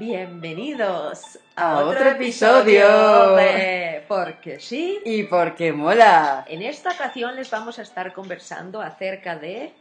Bienvenidos 0.00 1.38
a, 1.56 1.80
otro, 1.80 2.08
episodio 2.08 3.36
de 3.36 4.02
Porque 4.08 4.58
sí. 4.58 4.98
Y 5.04 5.24
porque 5.24 5.74
mola. 5.74 6.46
En 6.48 6.62
esta 6.62 6.92
ocasión 6.92 7.36
les 7.36 7.50
vamos 7.50 7.78
a 7.78 7.82
estar 7.82 8.14
conversando 8.14 8.80
acerca 8.80 9.36
de 9.36 9.74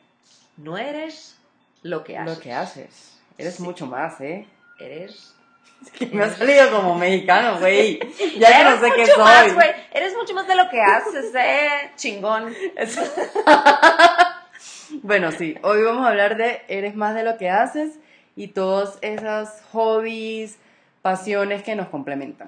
no 0.57 0.77
eres 0.77 1.37
lo 1.83 2.03
que 2.03 2.17
haces. 2.17 2.35
Lo 2.35 2.41
que 2.41 2.51
haces. 2.51 3.17
Eres 3.37 3.61
mucho 3.61 3.87
más, 3.87 4.19
¿eh? 4.19 4.45
Eres 4.77 5.37
me 6.11 6.25
ha 6.25 6.29
salido 6.29 6.69
como 6.69 6.95
mexicano, 6.95 7.57
güey. 7.57 7.99
Ya 8.37 8.57
que 8.57 8.63
no 8.65 8.77
sé 8.77 8.91
qué 8.97 9.05
soy. 9.05 9.23
Más, 9.23 9.53
Eres 9.93 10.17
mucho 10.17 10.33
más 10.33 10.49
de 10.49 10.55
lo 10.55 10.69
que 10.69 10.81
haces, 10.81 11.31
eh. 11.33 11.91
Chingón. 11.95 12.53
bueno, 15.01 15.31
sí. 15.31 15.55
Hoy 15.63 15.81
vamos 15.81 16.05
a 16.05 16.09
hablar 16.09 16.35
de 16.35 16.61
eres 16.67 16.93
más 16.93 17.15
de 17.15 17.23
lo 17.23 17.37
que 17.37 17.49
haces 17.49 17.99
y 18.39 18.47
todos 18.47 18.97
esos 19.01 19.49
hobbies, 19.73 20.57
pasiones 21.01 21.61
que 21.61 21.75
nos 21.75 21.89
complementan. 21.89 22.47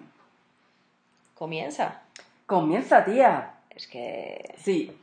Comienza. 1.36 2.02
Comienza, 2.46 3.04
tía. 3.04 3.56
Es 3.70 3.88
que. 3.88 4.56
Sí. 4.58 4.98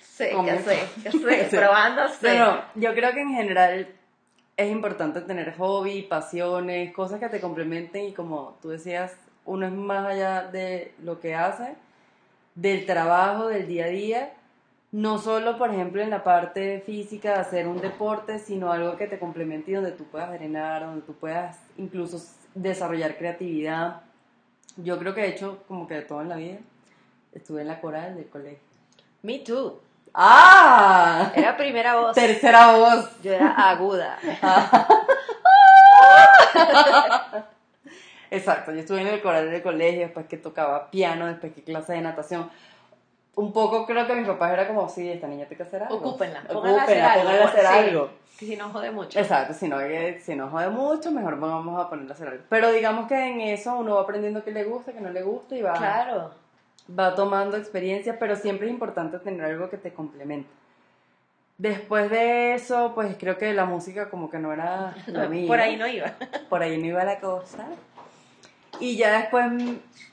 Sí, 0.00 0.24
ya 0.46 0.62
sé, 0.62 0.78
ya 1.02 1.12
sé, 1.12 1.48
probando, 1.50 2.04
Pero 2.22 2.64
yo 2.74 2.94
creo 2.94 3.12
que 3.12 3.20
en 3.20 3.34
general 3.34 3.88
es 4.56 4.70
importante 4.70 5.20
tener 5.20 5.54
hobby, 5.58 6.00
pasiones, 6.00 6.94
cosas 6.94 7.20
que 7.20 7.28
te 7.28 7.38
complementen 7.38 8.06
y 8.06 8.12
como 8.14 8.56
tú 8.62 8.70
decías, 8.70 9.14
uno 9.44 9.66
es 9.66 9.72
más 9.72 10.06
allá 10.06 10.44
de 10.44 10.94
lo 11.02 11.20
que 11.20 11.34
hace, 11.34 11.74
del 12.54 12.86
trabajo, 12.86 13.48
del 13.48 13.68
día 13.68 13.84
a 13.84 13.88
día, 13.88 14.32
no 14.94 15.18
solo, 15.18 15.58
por 15.58 15.74
ejemplo, 15.74 16.00
en 16.02 16.10
la 16.10 16.22
parte 16.22 16.80
física 16.86 17.32
de 17.32 17.40
hacer 17.40 17.66
un 17.66 17.80
deporte, 17.80 18.38
sino 18.38 18.70
algo 18.70 18.96
que 18.96 19.08
te 19.08 19.18
complemente 19.18 19.72
y 19.72 19.74
donde 19.74 19.90
tú 19.90 20.04
puedas 20.04 20.30
drenar, 20.30 20.82
donde 20.82 21.02
tú 21.02 21.14
puedas 21.14 21.58
incluso 21.76 22.22
desarrollar 22.54 23.16
creatividad. 23.16 24.02
Yo 24.76 24.96
creo 25.00 25.12
que 25.12 25.22
he 25.22 25.30
hecho 25.30 25.64
como 25.66 25.88
que 25.88 25.94
de 25.94 26.02
todo 26.02 26.22
en 26.22 26.28
la 26.28 26.36
vida. 26.36 26.58
Estuve 27.32 27.62
en 27.62 27.66
la 27.66 27.80
coral 27.80 28.14
del 28.14 28.28
colegio. 28.28 28.60
Me 29.22 29.40
too. 29.40 29.80
¡Ah! 30.14 31.32
Era 31.34 31.56
primera 31.56 31.96
voz. 31.96 32.14
Tercera 32.14 32.76
voz. 32.76 33.20
Yo 33.20 33.32
era 33.32 33.50
aguda. 33.50 34.16
Exacto, 38.30 38.72
yo 38.72 38.78
estuve 38.78 39.00
en 39.00 39.08
el 39.08 39.20
coral 39.20 39.50
del 39.50 39.60
colegio, 39.60 40.02
después 40.02 40.26
que 40.26 40.36
tocaba 40.36 40.88
piano, 40.92 41.26
después 41.26 41.52
que 41.52 41.64
clase 41.64 41.94
de 41.94 42.00
natación. 42.00 42.48
Un 43.36 43.52
poco 43.52 43.84
creo 43.86 44.06
que 44.06 44.14
mis 44.14 44.26
papás 44.26 44.52
era 44.52 44.68
como, 44.68 44.88
sí, 44.88 45.10
esta 45.10 45.26
niña 45.26 45.46
tiene 45.46 45.56
que 45.56 45.62
hacer 45.64 45.82
algo. 45.82 45.96
Ocúpenla, 45.96 46.42
pónganla 46.42 46.82
a 46.82 46.84
hacer 46.84 47.02
algo. 47.02 47.44
hacer 47.44 47.66
algo. 47.66 48.10
Que 48.38 48.46
si 48.46 48.56
no 48.56 48.68
jode 48.70 48.90
mucho. 48.90 49.18
Exacto, 49.18 49.54
si 49.54 49.68
no, 49.68 49.78
si 50.20 50.34
no 50.34 50.48
jode 50.48 50.68
mucho, 50.70 51.10
mejor 51.10 51.38
vamos 51.38 51.80
a 51.80 51.88
ponerla 51.88 52.12
a 52.12 52.14
hacer 52.14 52.28
algo. 52.28 52.44
Pero 52.48 52.72
digamos 52.72 53.06
que 53.08 53.14
en 53.14 53.40
eso 53.40 53.76
uno 53.76 53.96
va 53.96 54.02
aprendiendo 54.02 54.44
qué 54.44 54.50
le 54.50 54.64
gusta, 54.64 54.92
qué 54.92 55.00
no 55.00 55.10
le 55.10 55.22
gusta 55.22 55.56
y 55.56 55.62
va... 55.62 55.74
Claro 55.74 56.44
va 56.88 57.14
tomando 57.14 57.56
experiencia, 57.56 58.18
pero 58.18 58.36
siempre 58.36 58.66
es 58.66 58.72
importante 58.72 59.18
tener 59.18 59.44
algo 59.44 59.70
que 59.70 59.78
te 59.78 59.92
complemente. 59.92 60.48
Después 61.56 62.10
de 62.10 62.54
eso, 62.54 62.92
pues 62.94 63.16
creo 63.18 63.38
que 63.38 63.54
la 63.54 63.64
música 63.64 64.10
como 64.10 64.28
que 64.28 64.38
no 64.38 64.52
era 64.52 64.94
lo 65.06 65.28
mío. 65.28 65.46
Por 65.46 65.60
ahí 65.60 65.76
no 65.76 65.86
iba. 65.86 66.12
Por 66.48 66.62
ahí 66.62 66.78
no 66.78 66.86
iba 66.86 67.04
la 67.04 67.20
cosa. 67.20 67.66
Y 68.80 68.96
ya 68.96 69.20
después 69.20 69.46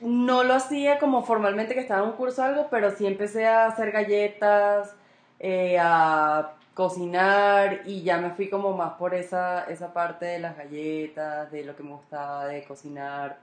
no 0.00 0.44
lo 0.44 0.54
hacía 0.54 0.98
como 0.98 1.22
formalmente 1.24 1.74
que 1.74 1.80
estaba 1.80 2.02
en 2.02 2.10
un 2.10 2.16
curso 2.16 2.42
o 2.42 2.44
algo, 2.44 2.68
pero 2.70 2.90
sí 2.90 3.06
empecé 3.06 3.46
a 3.46 3.66
hacer 3.66 3.92
galletas, 3.92 4.94
eh, 5.38 5.78
a 5.80 6.52
cocinar 6.74 7.82
y 7.84 8.02
ya 8.02 8.18
me 8.18 8.30
fui 8.30 8.48
como 8.48 8.76
más 8.76 8.94
por 8.94 9.14
esa, 9.14 9.64
esa 9.64 9.92
parte 9.92 10.24
de 10.24 10.38
las 10.38 10.56
galletas, 10.56 11.50
de 11.50 11.64
lo 11.64 11.76
que 11.76 11.82
me 11.82 11.90
gustaba 11.90 12.46
de 12.46 12.64
cocinar, 12.64 13.38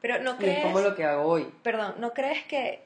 pero 0.00 0.18
no 0.20 0.36
crees... 0.36 0.58
es 0.58 0.64
como 0.64 0.80
lo 0.80 0.94
que 0.94 1.04
hago 1.04 1.22
hoy. 1.22 1.52
Perdón, 1.62 1.94
¿no 1.98 2.12
crees 2.12 2.44
que, 2.44 2.82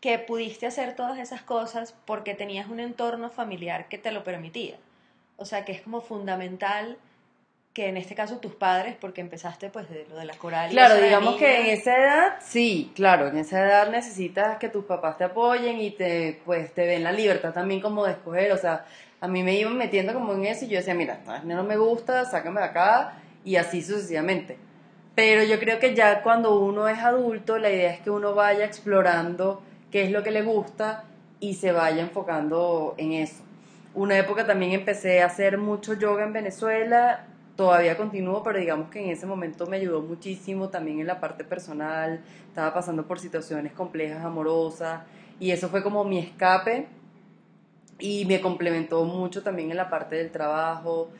que 0.00 0.18
pudiste 0.18 0.66
hacer 0.66 0.96
todas 0.96 1.18
esas 1.18 1.42
cosas 1.42 1.94
porque 2.04 2.34
tenías 2.34 2.68
un 2.68 2.80
entorno 2.80 3.30
familiar 3.30 3.88
que 3.88 3.98
te 3.98 4.10
lo 4.10 4.24
permitía? 4.24 4.76
O 5.36 5.44
sea, 5.44 5.64
que 5.64 5.72
es 5.72 5.80
como 5.80 6.00
fundamental 6.00 6.98
que 7.72 7.88
en 7.88 7.96
este 7.96 8.14
caso 8.14 8.38
tus 8.38 8.54
padres, 8.54 8.96
porque 9.00 9.20
empezaste 9.20 9.70
pues 9.70 9.88
de 9.88 10.04
lo 10.08 10.16
de 10.16 10.24
la 10.24 10.34
coral. 10.34 10.70
Claro, 10.70 11.00
digamos 11.00 11.36
que 11.36 11.60
en 11.60 11.66
esa 11.78 11.96
edad, 11.96 12.34
sí, 12.40 12.92
claro, 12.96 13.28
en 13.28 13.38
esa 13.38 13.64
edad 13.64 13.90
necesitas 13.90 14.58
que 14.58 14.68
tus 14.68 14.84
papás 14.84 15.18
te 15.18 15.24
apoyen 15.24 15.80
y 15.80 15.92
te, 15.92 16.40
pues, 16.44 16.74
te 16.74 16.82
den 16.82 17.04
la 17.04 17.12
libertad 17.12 17.52
también 17.52 17.80
como 17.80 18.04
de 18.04 18.12
escoger, 18.12 18.50
o 18.52 18.58
sea, 18.58 18.86
a 19.20 19.28
mí 19.28 19.42
me 19.42 19.54
iban 19.54 19.76
metiendo 19.76 20.14
como 20.14 20.32
en 20.32 20.46
eso 20.46 20.64
y 20.64 20.68
yo 20.68 20.78
decía, 20.78 20.94
mira, 20.94 21.20
no 21.44 21.62
me 21.62 21.76
gusta, 21.76 22.24
sácame 22.24 22.60
de 22.60 22.66
acá 22.66 23.14
y 23.44 23.56
así 23.56 23.82
sucesivamente. 23.82 24.58
Pero 25.14 25.44
yo 25.44 25.58
creo 25.60 25.78
que 25.78 25.94
ya 25.94 26.22
cuando 26.22 26.58
uno 26.58 26.88
es 26.88 26.98
adulto, 26.98 27.58
la 27.58 27.70
idea 27.70 27.92
es 27.92 28.00
que 28.00 28.10
uno 28.10 28.34
vaya 28.34 28.64
explorando 28.64 29.62
qué 29.92 30.04
es 30.04 30.10
lo 30.10 30.22
que 30.22 30.30
le 30.30 30.42
gusta 30.42 31.04
y 31.40 31.54
se 31.54 31.72
vaya 31.72 32.02
enfocando 32.02 32.94
en 32.96 33.12
eso. 33.12 33.42
Una 33.94 34.16
época 34.16 34.46
también 34.46 34.72
empecé 34.72 35.22
a 35.22 35.26
hacer 35.26 35.58
mucho 35.58 35.94
yoga 35.94 36.24
en 36.24 36.32
Venezuela, 36.32 37.26
todavía 37.60 37.94
continúo, 37.94 38.42
pero 38.42 38.58
digamos 38.58 38.88
que 38.88 39.04
en 39.04 39.10
ese 39.10 39.26
momento 39.26 39.66
me 39.66 39.76
ayudó 39.76 40.00
muchísimo 40.00 40.70
también 40.70 40.98
en 40.98 41.06
la 41.06 41.20
parte 41.20 41.44
personal, 41.44 42.22
estaba 42.48 42.72
pasando 42.72 43.06
por 43.06 43.20
situaciones 43.20 43.74
complejas, 43.74 44.24
amorosas, 44.24 45.02
y 45.38 45.50
eso 45.50 45.68
fue 45.68 45.82
como 45.82 46.02
mi 46.02 46.18
escape 46.18 46.86
y 47.98 48.24
me 48.24 48.40
complementó 48.40 49.04
mucho 49.04 49.42
también 49.42 49.70
en 49.70 49.76
la 49.76 49.90
parte 49.90 50.16
del 50.16 50.30
trabajo, 50.30 51.10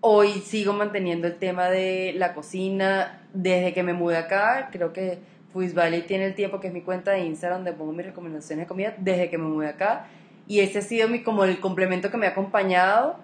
Hoy 0.00 0.34
sigo 0.44 0.74
manteniendo 0.74 1.26
el 1.26 1.38
tema 1.38 1.70
de 1.70 2.12
la 2.14 2.34
cocina 2.34 3.22
desde 3.32 3.72
que 3.72 3.82
me 3.82 3.94
mudé 3.94 4.16
acá. 4.16 4.68
Creo 4.70 4.92
que 4.92 5.18
Fuis 5.52 5.74
Valley 5.74 6.02
tiene 6.02 6.26
el 6.26 6.36
tiempo, 6.36 6.60
que 6.60 6.68
es 6.68 6.72
mi 6.72 6.82
cuenta 6.82 7.10
de 7.10 7.24
Instagram, 7.24 7.64
donde 7.64 7.72
pongo 7.72 7.92
mis 7.92 8.06
recomendaciones 8.06 8.66
de 8.66 8.68
comida 8.68 8.94
desde 8.98 9.28
que 9.28 9.38
me 9.38 9.48
mudé 9.48 9.70
acá. 9.70 10.06
Y 10.46 10.60
ese 10.60 10.78
ha 10.78 10.82
sido 10.82 11.08
mi, 11.08 11.24
como 11.24 11.42
el 11.42 11.58
complemento 11.58 12.12
que 12.12 12.16
me 12.16 12.28
ha 12.28 12.30
acompañado 12.30 13.16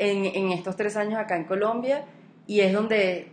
en, 0.00 0.24
en 0.24 0.50
estos 0.52 0.76
tres 0.76 0.96
años 0.96 1.18
acá 1.18 1.36
en 1.36 1.44
Colombia. 1.44 2.04
Y 2.46 2.60
es 2.60 2.72
donde 2.72 3.28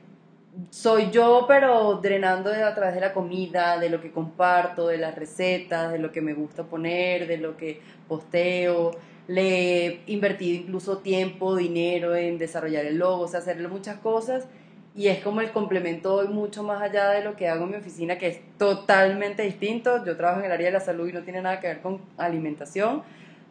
soy 0.69 1.09
yo, 1.11 1.45
pero 1.47 1.95
drenando 1.95 2.51
a 2.51 2.75
través 2.75 2.95
de 2.95 3.01
la 3.01 3.13
comida, 3.13 3.79
de 3.79 3.89
lo 3.89 4.01
que 4.01 4.11
comparto, 4.11 4.87
de 4.87 4.97
las 4.97 5.15
recetas, 5.15 5.91
de 5.91 5.99
lo 5.99 6.11
que 6.11 6.21
me 6.21 6.33
gusta 6.33 6.63
poner, 6.63 7.27
de 7.27 7.37
lo 7.37 7.57
que 7.57 7.81
posteo 8.07 8.91
le 9.27 9.87
he 9.87 10.01
invertido 10.07 10.61
incluso 10.61 10.99
tiempo, 10.99 11.55
dinero 11.55 12.15
en 12.15 12.37
desarrollar 12.37 12.85
el 12.85 12.97
logo, 12.97 13.23
o 13.23 13.27
sea, 13.27 13.41
hacerle 13.41 13.67
muchas 13.67 13.97
cosas 13.97 14.47
y 14.97 15.09
es 15.09 15.19
como 15.19 15.41
el 15.41 15.51
complemento 15.51 16.15
hoy 16.15 16.27
mucho 16.27 16.63
más 16.63 16.81
allá 16.81 17.09
de 17.11 17.23
lo 17.23 17.35
que 17.35 17.47
hago 17.47 17.65
en 17.65 17.69
mi 17.69 17.75
oficina, 17.77 18.17
que 18.17 18.27
es 18.29 18.39
totalmente 18.57 19.43
distinto. 19.43 20.03
Yo 20.03 20.17
trabajo 20.17 20.39
en 20.39 20.47
el 20.47 20.51
área 20.51 20.67
de 20.67 20.73
la 20.73 20.79
salud 20.79 21.07
y 21.07 21.13
no 21.13 21.21
tiene 21.21 21.39
nada 21.39 21.59
que 21.59 21.67
ver 21.67 21.81
con 21.81 22.01
alimentación, 22.17 23.03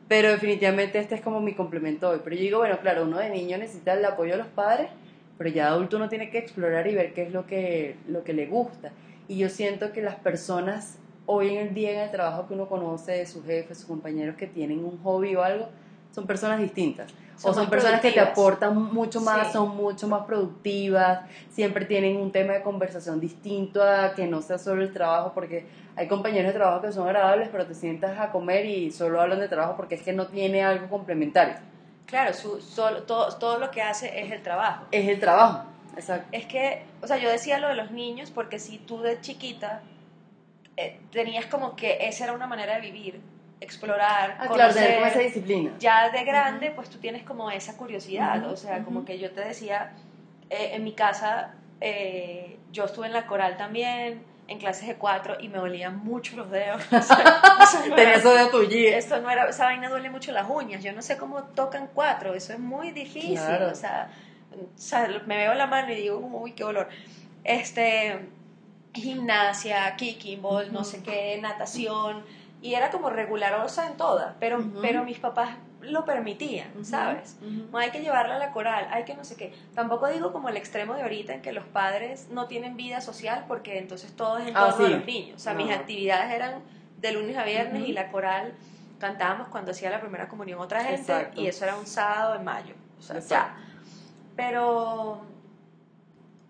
pero 0.08 0.30
definitivamente 0.30 0.98
este 0.98 1.16
es 1.16 1.20
como 1.20 1.40
mi 1.40 1.54
complemento 1.54 2.10
hoy. 2.10 2.20
Pero 2.22 2.36
yo 2.36 2.42
digo, 2.42 2.58
bueno, 2.58 2.78
claro, 2.80 3.04
uno 3.04 3.18
de 3.18 3.30
niño 3.30 3.58
necesita 3.58 3.94
el 3.94 4.04
apoyo 4.04 4.32
de 4.32 4.38
los 4.38 4.46
padres, 4.48 4.88
pero 5.38 5.50
ya 5.50 5.68
adulto 5.68 5.96
uno 5.96 6.08
tiene 6.08 6.30
que 6.30 6.38
explorar 6.38 6.86
y 6.86 6.94
ver 6.94 7.12
qué 7.12 7.22
es 7.22 7.32
lo 7.32 7.46
que, 7.46 7.96
lo 8.08 8.22
que 8.24 8.32
le 8.32 8.46
gusta. 8.46 8.92
Y 9.28 9.38
yo 9.38 9.48
siento 9.48 9.92
que 9.92 10.02
las 10.02 10.16
personas 10.16 10.98
hoy 11.26 11.48
en 11.50 11.66
el 11.66 11.74
día 11.74 11.92
en 11.92 12.00
el 12.00 12.10
trabajo 12.10 12.46
que 12.46 12.54
uno 12.54 12.68
conoce 12.68 13.12
de 13.12 13.26
sus 13.26 13.44
jefes, 13.44 13.78
sus 13.78 13.86
compañeros 13.86 14.36
que 14.36 14.46
tienen 14.46 14.84
un 14.84 14.98
hobby 15.02 15.34
o 15.34 15.42
algo, 15.42 15.68
son 16.12 16.26
personas 16.26 16.60
distintas. 16.60 17.12
O 17.42 17.52
son 17.52 17.68
personas 17.68 18.00
que 18.00 18.12
te 18.12 18.20
aportan 18.20 18.76
mucho 18.92 19.20
más, 19.20 19.52
son 19.52 19.76
mucho 19.76 20.08
más 20.08 20.24
productivas, 20.24 21.20
siempre 21.50 21.84
tienen 21.84 22.16
un 22.16 22.32
tema 22.32 22.54
de 22.54 22.62
conversación 22.62 23.20
distinto 23.20 23.82
a 23.82 24.14
que 24.14 24.26
no 24.26 24.42
sea 24.42 24.58
solo 24.58 24.82
el 24.82 24.92
trabajo, 24.92 25.32
porque 25.34 25.66
hay 25.96 26.08
compañeros 26.08 26.52
de 26.52 26.58
trabajo 26.58 26.82
que 26.82 26.92
son 26.92 27.06
agradables, 27.06 27.48
pero 27.50 27.66
te 27.66 27.74
sientas 27.74 28.18
a 28.18 28.30
comer 28.30 28.66
y 28.66 28.90
solo 28.90 29.20
hablan 29.20 29.40
de 29.40 29.48
trabajo 29.48 29.76
porque 29.76 29.96
es 29.96 30.02
que 30.02 30.12
no 30.12 30.26
tiene 30.26 30.64
algo 30.64 30.88
complementario. 30.88 31.54
Claro, 32.06 32.32
su, 32.32 32.60
solo, 32.60 33.02
todo, 33.02 33.36
todo 33.36 33.58
lo 33.58 33.70
que 33.70 33.82
hace 33.82 34.20
es 34.20 34.30
el 34.30 34.42
trabajo. 34.42 34.84
Es 34.92 35.08
el 35.08 35.18
trabajo, 35.18 35.64
exacto. 35.96 36.28
Es 36.32 36.46
que, 36.46 36.84
o 37.02 37.06
sea, 37.06 37.18
yo 37.18 37.28
decía 37.28 37.58
lo 37.58 37.68
de 37.68 37.74
los 37.74 37.90
niños 37.90 38.30
porque 38.30 38.58
si 38.58 38.78
tú 38.78 39.00
de 39.00 39.20
chiquita 39.20 39.82
eh, 40.76 41.00
tenías 41.10 41.46
como 41.46 41.74
que 41.74 41.98
esa 42.06 42.24
era 42.24 42.32
una 42.32 42.46
manera 42.46 42.76
de 42.76 42.80
vivir, 42.80 43.20
explorar, 43.60 44.36
ah, 44.38 44.46
conocer. 44.48 45.02
esa 45.02 45.18
disciplina. 45.18 45.72
Ya 45.78 46.10
de 46.10 46.24
grande, 46.24 46.70
pues 46.70 46.90
tú 46.90 46.98
tienes 46.98 47.22
como 47.22 47.50
esa 47.50 47.76
curiosidad, 47.76 48.44
o 48.50 48.56
sea, 48.56 48.84
como 48.84 49.04
que 49.04 49.18
yo 49.18 49.30
te 49.30 49.40
decía, 49.40 49.92
eh, 50.50 50.70
en 50.72 50.84
mi 50.84 50.92
casa, 50.92 51.54
eh, 51.80 52.58
yo 52.72 52.84
estuve 52.84 53.06
en 53.06 53.12
la 53.12 53.26
coral 53.26 53.56
también, 53.56 54.22
en 54.48 54.58
clases 54.58 54.86
de 54.86 54.96
cuatro, 54.96 55.36
y 55.40 55.48
me 55.48 55.58
dolían 55.58 56.04
mucho 56.04 56.36
los 56.36 56.50
dedos. 56.50 56.82
Tenía 57.96 58.14
eso 58.14 58.34
de 58.34 58.46
tullir. 58.46 58.94
Esto 58.94 59.20
no 59.20 59.30
era, 59.30 59.48
esa 59.48 59.64
vaina 59.64 59.88
duele 59.88 60.10
mucho 60.10 60.32
las 60.32 60.48
uñas, 60.48 60.84
yo 60.84 60.92
no 60.92 61.02
sé 61.02 61.16
cómo 61.16 61.42
tocan 61.44 61.88
cuatro, 61.92 62.34
eso 62.34 62.52
es 62.52 62.58
muy 62.58 62.92
difícil, 62.92 63.38
o, 63.38 63.74
sea, 63.74 64.10
o 64.52 64.78
sea, 64.78 65.08
me 65.26 65.36
veo 65.38 65.54
la 65.54 65.66
mano 65.66 65.92
y 65.92 65.96
digo, 65.96 66.18
uy, 66.18 66.52
qué 66.52 66.62
dolor. 66.62 66.88
Este, 67.42 68.28
gimnasia, 68.92 69.94
kicking 69.96 70.42
ball, 70.42 70.72
no 70.72 70.84
sé 70.84 71.02
qué, 71.02 71.38
natación, 71.40 72.24
y 72.62 72.74
era 72.74 72.90
como 72.90 73.10
regularosa 73.10 73.86
en 73.86 73.96
todas, 73.96 74.34
pero, 74.40 74.62
pero 74.80 75.04
mis 75.04 75.18
papás 75.18 75.50
lo 75.82 76.04
permitían, 76.04 76.84
¿sabes? 76.84 77.36
No 77.70 77.78
hay 77.78 77.90
que 77.90 78.00
llevarla 78.00 78.36
a 78.36 78.38
la 78.38 78.50
coral, 78.50 78.88
hay 78.90 79.04
que 79.04 79.14
no 79.14 79.24
sé 79.24 79.36
qué. 79.36 79.54
Tampoco 79.74 80.08
digo 80.08 80.32
como 80.32 80.48
el 80.48 80.56
extremo 80.56 80.94
de 80.94 81.02
ahorita 81.02 81.34
en 81.34 81.42
que 81.42 81.52
los 81.52 81.64
padres 81.64 82.28
no 82.30 82.46
tienen 82.46 82.76
vida 82.76 83.00
social 83.00 83.44
porque 83.46 83.78
entonces 83.78 84.14
todo 84.16 84.38
es 84.38 84.48
en 84.48 84.56
Ah, 84.56 84.70
torno 84.70 84.86
a 84.86 84.90
los 84.90 85.06
niños. 85.06 85.36
O 85.36 85.38
sea, 85.38 85.54
mis 85.54 85.70
actividades 85.70 86.32
eran 86.32 86.62
de 86.98 87.12
lunes 87.12 87.36
a 87.36 87.44
viernes 87.44 87.86
y 87.86 87.92
la 87.92 88.10
coral 88.10 88.54
cantábamos 88.98 89.48
cuando 89.48 89.70
hacía 89.72 89.90
la 89.90 90.00
primera 90.00 90.26
comunión 90.28 90.58
otra 90.58 90.82
gente 90.82 91.12
Exacto. 91.12 91.40
y 91.40 91.46
eso 91.46 91.64
era 91.64 91.76
un 91.76 91.86
sábado 91.86 92.34
en 92.34 92.44
mayo. 92.44 92.74
O 92.98 93.02
sea, 93.02 93.20
ya. 93.20 93.56
Pero, 94.34 95.20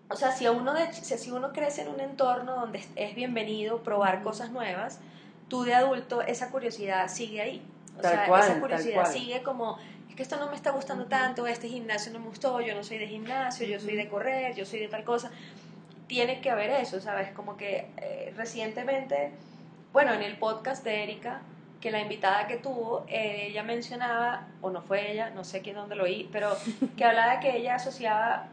o 0.09 0.15
sea, 0.15 0.31
si 0.31 0.47
uno, 0.47 0.73
de, 0.73 0.91
si 0.93 1.31
uno 1.31 1.51
crece 1.53 1.81
en 1.83 1.89
un 1.89 1.99
entorno 1.99 2.55
donde 2.55 2.83
es 2.95 3.15
bienvenido 3.15 3.83
probar 3.83 4.23
cosas 4.23 4.51
nuevas, 4.51 4.99
tú 5.47 5.63
de 5.63 5.73
adulto, 5.73 6.21
esa 6.21 6.49
curiosidad 6.49 7.07
sigue 7.07 7.41
ahí. 7.41 7.61
O 7.97 8.01
Tal 8.01 8.11
sea, 8.11 8.27
cual, 8.27 8.43
esa 8.43 8.59
curiosidad 8.59 9.11
sigue 9.11 9.41
como, 9.43 9.77
es 10.09 10.15
que 10.15 10.23
esto 10.23 10.37
no 10.37 10.49
me 10.49 10.55
está 10.55 10.71
gustando 10.71 11.05
tanto, 11.05 11.47
este 11.47 11.67
gimnasio 11.67 12.13
no 12.13 12.19
me 12.19 12.27
gustó, 12.27 12.61
yo 12.61 12.75
no 12.75 12.83
soy 12.83 12.97
de 12.97 13.07
gimnasio, 13.07 13.65
yo 13.65 13.79
soy 13.79 13.95
de 13.95 14.07
correr, 14.07 14.55
yo 14.55 14.65
soy 14.65 14.79
de 14.79 14.87
tal 14.87 15.03
cosa. 15.03 15.31
Tiene 16.07 16.39
que 16.41 16.49
haber 16.49 16.69
eso, 16.69 17.01
¿sabes? 17.01 17.31
Como 17.31 17.57
que 17.57 17.87
eh, 17.97 18.33
recientemente, 18.37 19.31
bueno, 19.93 20.13
en 20.13 20.21
el 20.21 20.37
podcast 20.37 20.83
de 20.83 21.03
Erika, 21.03 21.41
que 21.81 21.91
la 21.91 21.99
invitada 21.99 22.47
que 22.47 22.57
tuvo, 22.57 23.05
eh, 23.07 23.47
ella 23.49 23.63
mencionaba, 23.63 24.47
o 24.61 24.69
no 24.69 24.81
fue 24.81 25.11
ella, 25.11 25.29
no 25.31 25.43
sé 25.43 25.61
quién 25.61 25.75
dónde 25.75 25.95
lo 25.95 26.03
oí, 26.03 26.29
pero 26.31 26.55
que 26.97 27.03
hablaba 27.03 27.33
de 27.33 27.39
que 27.39 27.57
ella 27.57 27.75
asociaba, 27.75 28.47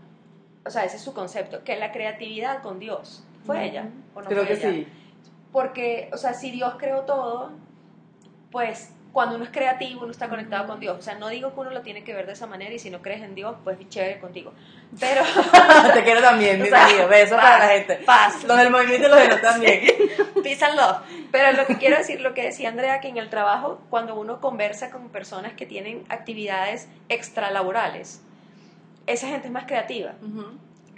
o 0.65 0.71
sea, 0.71 0.85
ese 0.85 0.97
es 0.97 1.03
su 1.03 1.13
concepto, 1.15 1.63
que 1.65 1.77
la 1.77 1.93
creatividad 1.93 2.63
con 2.63 2.79
Dios. 2.79 3.25
¿Fue 3.45 3.63
ella? 3.63 3.91
¿O 4.15 4.23
no 4.23 4.29
Creo 4.29 4.47
fue 4.47 4.57
que 4.57 4.69
ella? 4.69 4.71
sí. 4.71 4.89
Porque, 5.55 6.11
o 6.13 6.17
sea, 6.17 6.35
si 6.35 6.51
Dios 6.51 6.75
creó 6.79 7.03
todo, 7.03 7.53
pues 8.51 8.91
cuando 9.13 9.37
uno 9.37 9.45
es 9.45 9.51
creativo, 9.51 10.03
uno 10.03 10.11
está 10.11 10.29
conectado 10.29 10.67
con 10.67 10.81
Dios. 10.81 10.99
O 10.99 11.01
sea, 11.01 11.15
no 11.15 11.29
digo 11.29 11.55
que 11.55 11.61
uno 11.61 11.71
lo 11.71 11.83
tiene 11.83 12.03
que 12.03 12.13
ver 12.13 12.27
de 12.27 12.33
esa 12.33 12.49
manera 12.49 12.75
y 12.75 12.81
si 12.81 12.91
no 12.91 13.03
crees 13.03 13.23
en 13.23 13.37
Dios, 13.37 13.55
pues 13.63 13.79
chévere 13.89 14.19
contigo. 14.19 14.53
Pero, 14.99 15.23
Te 15.95 16.03
quiero 16.03 16.21
también, 16.21 16.61
O 16.63 16.65
sea, 16.65 16.87
bienvenido. 16.87 17.09
Besos 17.09 17.37
para 17.37 17.59
la 17.61 17.69
gente. 17.69 17.95
paz. 18.05 18.43
Los 18.43 18.57
del 18.57 18.73
movimiento 18.73 19.07
y 19.07 19.11
los 19.11 19.21
de 19.21 19.29
no 19.29 19.41
también. 19.41 19.81
peace 20.43 20.65
and 20.65 20.75
love. 20.75 20.97
Pero 21.31 21.57
lo 21.57 21.67
que 21.67 21.79
quiero 21.79 21.99
decir, 21.99 22.21
lo 22.21 22.35
que 22.35 22.43
decía 22.43 22.69
Andrea, 22.69 22.99
que 22.99 23.07
en 23.07 23.19
el 23.19 23.31
trabajo, 23.31 23.81
cuando 23.91 24.17
uno 24.17 24.41
conversa 24.41 24.91
con 24.91 25.09
personas 25.11 25.53
que 25.53 25.67
tienen 25.67 26.05
actividades 26.09 26.89
extralaborales, 27.09 28.23
esa 29.07 29.29
gente 29.29 29.47
es 29.47 29.53
más 29.53 29.67
creativa. 29.67 30.15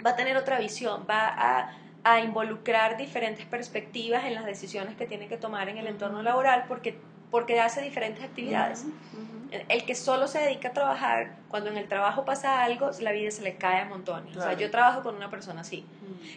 Va 0.03 0.09
a 0.09 0.15
tener 0.15 0.35
otra 0.35 0.57
visión, 0.57 1.05
va 1.07 1.27
a, 1.27 1.77
a 2.09 2.21
involucrar 2.21 2.97
diferentes 2.97 3.45
perspectivas 3.45 4.23
en 4.25 4.35
las 4.35 4.45
decisiones 4.45 4.95
que 4.95 5.07
tiene 5.07 5.27
que 5.27 5.37
tomar 5.37 5.67
en 5.67 5.77
el 5.77 5.87
entorno 5.87 6.23
laboral 6.23 6.65
porque, 6.67 6.97
porque 7.31 7.59
hace 7.59 7.81
diferentes 7.81 8.23
actividades. 8.23 8.83
Ujú. 8.83 9.37
El 9.69 9.85
que 9.85 9.95
solo 9.95 10.27
se 10.27 10.39
dedica 10.39 10.67
a 10.67 10.73
trabajar, 10.73 11.37
cuando 11.47 11.69
en 11.69 11.77
el 11.77 11.87
trabajo 11.87 12.25
pasa 12.25 12.63
algo, 12.63 12.91
la 12.99 13.13
vida 13.13 13.31
se 13.31 13.41
le 13.43 13.55
cae 13.55 13.79
a 13.79 13.85
montones. 13.85 14.31
O 14.31 14.33
sea, 14.41 14.49
Claro. 14.49 14.59
yo 14.59 14.69
trabajo 14.71 15.03
con 15.03 15.15
una 15.15 15.29
persona 15.29 15.61
así. 15.61 15.85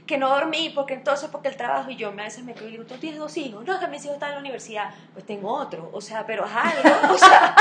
Que 0.07 0.17
no 0.17 0.29
dormí, 0.29 0.71
porque 0.73 0.95
entonces, 0.95 1.29
porque 1.29 1.49
el 1.49 1.57
trabajo, 1.57 1.91
y 1.91 1.97
yo 1.97 2.13
me- 2.13 2.23
a 2.23 2.27
veces 2.27 2.45
me 2.45 2.55
quedo 2.55 2.69
y 2.69 2.73
digo, 2.73 2.85
tú 2.85 2.95
tienes 2.99 3.19
dos 3.19 3.37
hijos. 3.37 3.65
No, 3.65 3.81
que 3.81 3.89
mis 3.89 4.05
hijos 4.05 4.15
están 4.15 4.29
en 4.29 4.35
la 4.37 4.41
universidad. 4.41 4.91
Pues 5.13 5.27
tengo 5.27 5.53
otro. 5.53 5.91
O 5.93 6.01
sea, 6.01 6.25
pero 6.25 6.45
algo. 6.45 6.83
O 7.15 7.19
sea, 7.19 7.55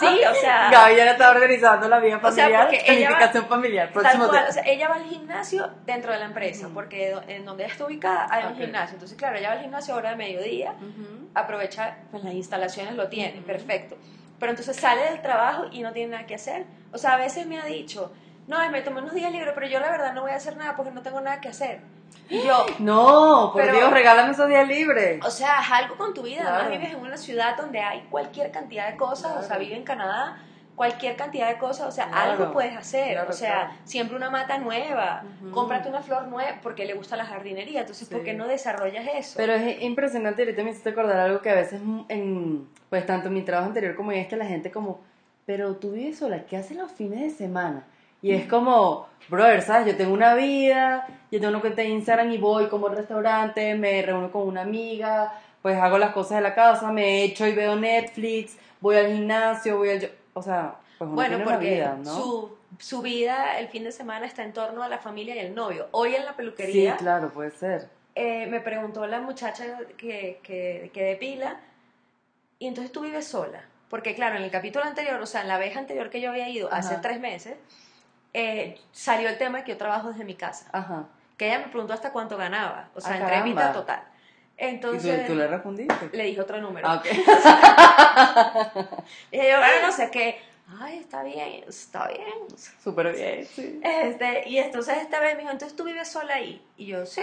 sí, 0.00 0.20
o 0.30 0.34
sea. 0.34 0.70
Gaby 0.70 0.96
ya 0.96 1.10
está 1.10 1.30
organizando 1.32 1.86
la 1.88 1.98
vida 1.98 2.16
O 2.22 2.32
sea, 2.32 2.44
familiar, 2.44 2.68
ella 2.72 3.10
va- 3.10 3.16
planificación 3.16 3.46
familiar, 3.46 3.92
próximo 3.92 4.28
cual, 4.28 4.46
o 4.48 4.52
sea, 4.52 4.62
ella 4.64 4.88
va 4.88 4.94
al 4.94 5.04
gimnasio 5.04 5.70
dentro 5.84 6.12
de 6.12 6.18
la 6.20 6.24
empresa, 6.24 6.68
porque 6.72 7.14
en 7.28 7.44
donde 7.44 7.64
ella 7.64 7.72
está 7.72 7.84
ubicada 7.84 8.26
hay 8.30 8.44
un 8.46 8.52
Ok. 8.52 8.58
gimnasio. 8.60 8.94
Entonces, 8.94 9.18
claro, 9.18 9.36
ella 9.36 9.48
va 9.50 9.54
al 9.56 9.60
gimnasio 9.60 9.92
a 9.92 9.96
hora 9.98 10.10
de 10.10 10.16
mediodía, 10.16 10.74
aprovecha, 11.34 11.98
pues 12.10 12.24
las 12.24 12.32
instalaciones 12.58 12.94
lo 12.96 13.08
tiene, 13.08 13.40
perfecto. 13.42 13.96
Pero 14.38 14.50
entonces 14.50 14.76
sale 14.76 15.02
del 15.10 15.22
trabajo 15.22 15.66
y 15.72 15.82
no 15.82 15.92
tiene 15.92 16.12
nada 16.12 16.26
que 16.26 16.34
hacer. 16.34 16.64
O 16.92 16.98
sea, 16.98 17.14
a 17.14 17.16
veces 17.16 17.46
me 17.46 17.58
ha 17.60 17.64
dicho, 17.64 18.12
no, 18.46 18.58
me 18.70 18.82
tomé 18.82 19.00
unos 19.00 19.14
días 19.14 19.32
libres, 19.32 19.52
pero 19.54 19.66
yo 19.66 19.80
la 19.80 19.90
verdad 19.90 20.12
no 20.14 20.22
voy 20.22 20.30
a 20.32 20.36
hacer 20.36 20.56
nada 20.56 20.76
porque 20.76 20.90
no 20.92 21.02
tengo 21.02 21.20
nada 21.20 21.40
que 21.40 21.48
hacer. 21.48 21.80
Y 22.30 22.42
yo, 22.42 22.66
No, 22.78 23.50
por 23.52 23.62
Pero- 23.62 23.76
Dios, 23.78 23.90
regálame 23.92 24.32
esos 24.32 24.48
días 24.48 24.66
libres. 24.68 25.24
o 25.24 25.30
sea, 25.30 25.58
haz 25.58 25.70
algo 25.72 25.96
con 25.96 26.14
tu 26.14 26.22
vida. 26.22 26.42
Además, 26.42 26.62
Claro. 26.66 26.78
vives 26.78 26.94
en 26.94 27.00
una 27.00 27.16
ciudad 27.16 27.56
donde 27.56 27.80
hay 27.80 28.02
cualquier 28.10 28.50
cantidad 28.50 28.90
de 28.90 28.96
cosas. 28.96 29.32
O 29.32 29.38
sea, 29.40 29.46
Claro. 29.48 29.60
vive 29.62 29.76
en 29.76 29.84
Canadá, 29.84 30.38
cualquier 30.78 31.14
cantidad 31.16 31.48
de 31.48 31.58
cosas. 31.58 31.86
O 31.88 31.92
sea, 31.92 32.06
Claro. 32.08 32.30
algo 32.32 32.52
puedes 32.54 32.74
hacer. 32.74 33.12
Claro, 33.12 33.28
o 33.28 33.32
sea, 33.34 33.52
claro. 33.52 33.70
siempre 33.84 34.16
una 34.16 34.30
mata 34.30 34.56
nueva. 34.56 35.24
Cómprate 35.52 35.90
una 35.90 36.00
flor 36.00 36.28
nueva 36.28 36.52
porque 36.62 36.86
le 36.86 36.94
gusta 36.94 37.16
la 37.16 37.26
jardinería. 37.26 37.80
Entonces, 37.80 38.08
¿por 38.08 38.20
Sí. 38.20 38.24
qué 38.24 38.32
no 38.32 38.46
desarrollas 38.48 39.06
eso? 39.14 39.34
Pero 39.36 39.52
es 39.52 39.82
impresionante, 39.82 40.40
ahorita 40.42 40.62
me 40.62 40.70
hiciste 40.70 40.88
acordar 40.88 41.18
algo 41.18 41.42
que 41.42 41.50
a 41.50 41.54
veces 41.54 41.82
en, 42.08 42.66
pues 42.88 43.04
tanto 43.04 43.28
en 43.28 43.34
mi 43.34 43.42
trabajo 43.42 43.68
anterior 43.68 43.94
como 43.94 44.12
en 44.12 44.20
este, 44.20 44.36
la 44.38 44.46
gente 44.46 44.70
como, 44.70 45.00
pero 45.44 45.76
tú 45.76 45.92
vives 45.92 46.18
sola, 46.18 46.46
¿qué 46.46 46.56
haces 46.56 46.76
los 46.78 46.90
fines 46.92 47.20
de 47.20 47.30
semana? 47.30 47.84
Y 48.22 48.32
es 48.32 48.46
como, 48.48 49.06
brother, 49.28 49.62
¿sabes? 49.62 49.86
Yo 49.86 49.96
tengo 49.96 50.12
una 50.12 50.34
vida, 50.34 51.06
yo 51.30 51.38
tengo 51.38 51.50
una 51.50 51.60
cuenta 51.60 51.82
de 51.82 51.88
Instagram 51.88 52.30
y 52.32 52.38
voy 52.38 52.66
como 52.68 52.88
al 52.88 52.96
restaurante, 52.96 53.74
me 53.76 54.02
reúno 54.02 54.30
con 54.32 54.46
una 54.48 54.62
amiga, 54.62 55.32
pues 55.62 55.76
hago 55.78 55.98
las 55.98 56.12
cosas 56.12 56.38
de 56.38 56.42
la 56.42 56.54
casa, 56.54 56.90
me 56.92 57.22
echo 57.24 57.46
y 57.46 57.52
veo 57.52 57.76
Netflix, 57.76 58.56
voy 58.80 58.96
al 58.96 59.06
gimnasio, 59.12 59.76
voy 59.78 59.90
al... 59.90 60.10
O 60.38 60.42
sea, 60.42 60.76
pues 60.98 61.06
uno 61.08 61.14
bueno, 61.14 61.36
tiene 61.36 61.44
una 61.44 61.52
porque 61.54 61.74
vida, 61.74 61.96
¿no? 62.02 62.14
su, 62.14 62.56
su 62.78 63.02
vida 63.02 63.58
el 63.58 63.68
fin 63.68 63.84
de 63.84 63.92
semana 63.92 64.26
está 64.26 64.42
en 64.44 64.52
torno 64.52 64.82
a 64.82 64.88
la 64.88 64.98
familia 64.98 65.34
y 65.36 65.38
el 65.40 65.54
novio. 65.54 65.88
Hoy 65.92 66.14
en 66.14 66.24
la 66.24 66.30
Sí, 66.32 66.36
peluquería 66.36 66.96
claro, 66.96 67.30
puede 67.30 67.50
ser. 67.50 67.88
eh, 68.14 68.46
me 68.46 68.60
preguntó 68.60 69.06
la 69.06 69.20
muchacha 69.20 69.64
que, 69.96 70.40
que, 70.42 70.90
que 70.94 71.02
depila, 71.02 71.60
y 72.58 72.66
entonces 72.66 72.90
tú 72.92 73.02
vives 73.02 73.26
sola. 73.26 73.62
Porque 73.88 74.14
claro, 74.14 74.36
en 74.36 74.42
el 74.42 74.50
capítulo 74.50 74.84
anterior, 74.84 75.20
o 75.20 75.26
sea, 75.26 75.40
en 75.42 75.48
la 75.48 75.56
vez 75.58 75.76
anterior 75.76 76.10
que 76.10 76.20
yo 76.20 76.30
había 76.30 76.48
ido, 76.48 76.68
hace 76.72 76.96
tres 76.96 77.20
meses, 77.20 77.56
eh, 78.34 78.78
salió 78.92 79.28
el 79.28 79.38
tema 79.38 79.58
de 79.58 79.64
que 79.64 79.72
yo 79.72 79.78
trabajo 79.78 80.10
desde 80.10 80.24
mi 80.24 80.34
casa. 80.34 80.66
Ajá. 80.72 81.04
Que 81.38 81.46
ella 81.48 81.60
me 81.60 81.68
preguntó 81.68 81.94
hasta 81.94 82.12
cuánto 82.12 82.36
ganaba. 82.36 82.88
O 82.94 83.00
sea, 83.00 83.12
Ah, 83.12 83.16
en 83.16 83.22
caramba. 83.22 83.42
tremita 83.44 83.72
total. 83.72 84.02
¿Y 84.60 84.64
Entonces, 84.64 85.26
tú, 85.26 85.32
tú 85.32 85.38
le 85.38 85.46
respondiste? 85.46 86.10
le 86.12 86.24
dije 86.24 86.40
otro 86.40 86.60
número. 86.60 86.88
Ah, 86.88 86.96
ok. 86.96 87.06
Y 89.30 89.36
yo, 89.36 89.58
bueno, 89.58 89.86
no 89.86 89.92
sé 89.92 90.10
qué. 90.10 90.40
Ay, 90.80 90.98
está 90.98 91.22
bien, 91.22 91.64
está 91.66 92.08
bien. 92.08 92.28
Súper 92.82 93.14
bien, 93.14 93.46
sí. 93.46 93.80
Este, 93.82 94.48
y 94.48 94.58
entonces 94.58 94.98
esta 94.98 95.18
vez 95.20 95.34
me 95.34 95.40
dijo, 95.40 95.52
entonces 95.52 95.76
tú 95.76 95.84
vives 95.84 96.08
sola 96.08 96.34
ahí. 96.34 96.60
Y 96.76 96.86
yo, 96.86 97.06
sí. 97.06 97.22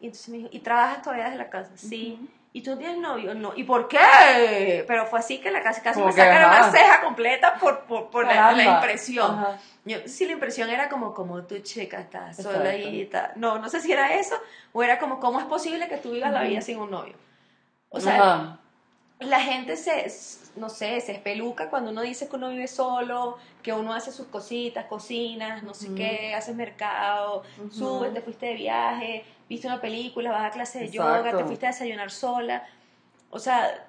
Y 0.00 0.06
entonces 0.06 0.28
me 0.28 0.36
dijo, 0.38 0.48
¿y 0.52 0.58
trabajas 0.60 1.02
todavía 1.02 1.24
desde 1.26 1.38
la 1.38 1.48
casa? 1.48 1.70
Sí. 1.76 2.18
¿Y 2.56 2.62
tú 2.62 2.74
tienes 2.74 2.96
novio? 2.96 3.34
No. 3.34 3.52
¿Y 3.54 3.64
por 3.64 3.86
qué? 3.86 4.82
Pero 4.88 5.04
fue 5.04 5.18
así 5.18 5.36
que 5.40 5.50
la 5.50 5.62
casi, 5.62 5.82
casi 5.82 6.00
me 6.00 6.10
sacaron 6.10 6.50
ajá. 6.50 6.68
una 6.68 6.72
ceja 6.72 7.02
completa 7.02 7.56
por, 7.60 7.80
por, 7.80 8.08
por 8.08 8.24
la, 8.24 8.52
la 8.52 8.64
impresión. 8.64 9.30
Ajá. 9.30 9.58
Yo, 9.84 9.98
sí, 10.06 10.24
la 10.24 10.32
impresión 10.32 10.70
era 10.70 10.88
como, 10.88 11.12
como 11.12 11.42
tu 11.42 11.58
chica 11.58 12.00
está 12.00 12.32
sola 12.32 12.70
ahí. 12.70 13.02
Está. 13.02 13.32
No, 13.36 13.58
no 13.58 13.68
sé 13.68 13.82
si 13.82 13.92
era 13.92 14.14
eso 14.14 14.36
o 14.72 14.82
era 14.82 14.98
como, 14.98 15.20
¿cómo 15.20 15.38
es 15.38 15.44
posible 15.44 15.86
que 15.86 15.98
tú 15.98 16.12
vivas 16.12 16.32
la 16.32 16.44
vida 16.44 16.62
sin 16.62 16.78
un 16.78 16.90
novio? 16.90 17.16
O 17.90 18.00
sea. 18.00 18.58
La 19.20 19.40
gente 19.40 19.76
se, 19.76 20.06
no 20.56 20.68
sé, 20.68 21.00
se 21.00 21.12
espeluca 21.12 21.70
cuando 21.70 21.90
uno 21.90 22.02
dice 22.02 22.28
que 22.28 22.36
uno 22.36 22.50
vive 22.50 22.68
solo, 22.68 23.38
que 23.62 23.72
uno 23.72 23.94
hace 23.94 24.12
sus 24.12 24.26
cositas, 24.26 24.84
cocinas, 24.86 25.62
no 25.62 25.72
sé 25.72 25.94
qué, 25.94 26.34
haces 26.34 26.54
mercado, 26.54 27.42
Ujú. 27.58 27.70
subes, 27.70 28.12
te 28.12 28.20
fuiste 28.20 28.46
de 28.46 28.54
viaje, 28.54 29.24
viste 29.48 29.66
una 29.66 29.80
película, 29.80 30.30
vas 30.30 30.44
a 30.44 30.50
clase 30.50 30.80
de 30.80 30.86
Exacto. 30.86 31.16
yoga, 31.24 31.36
te 31.36 31.44
fuiste 31.44 31.66
a 31.66 31.70
desayunar 31.70 32.10
sola. 32.10 32.68
O 33.30 33.38
sea, 33.38 33.88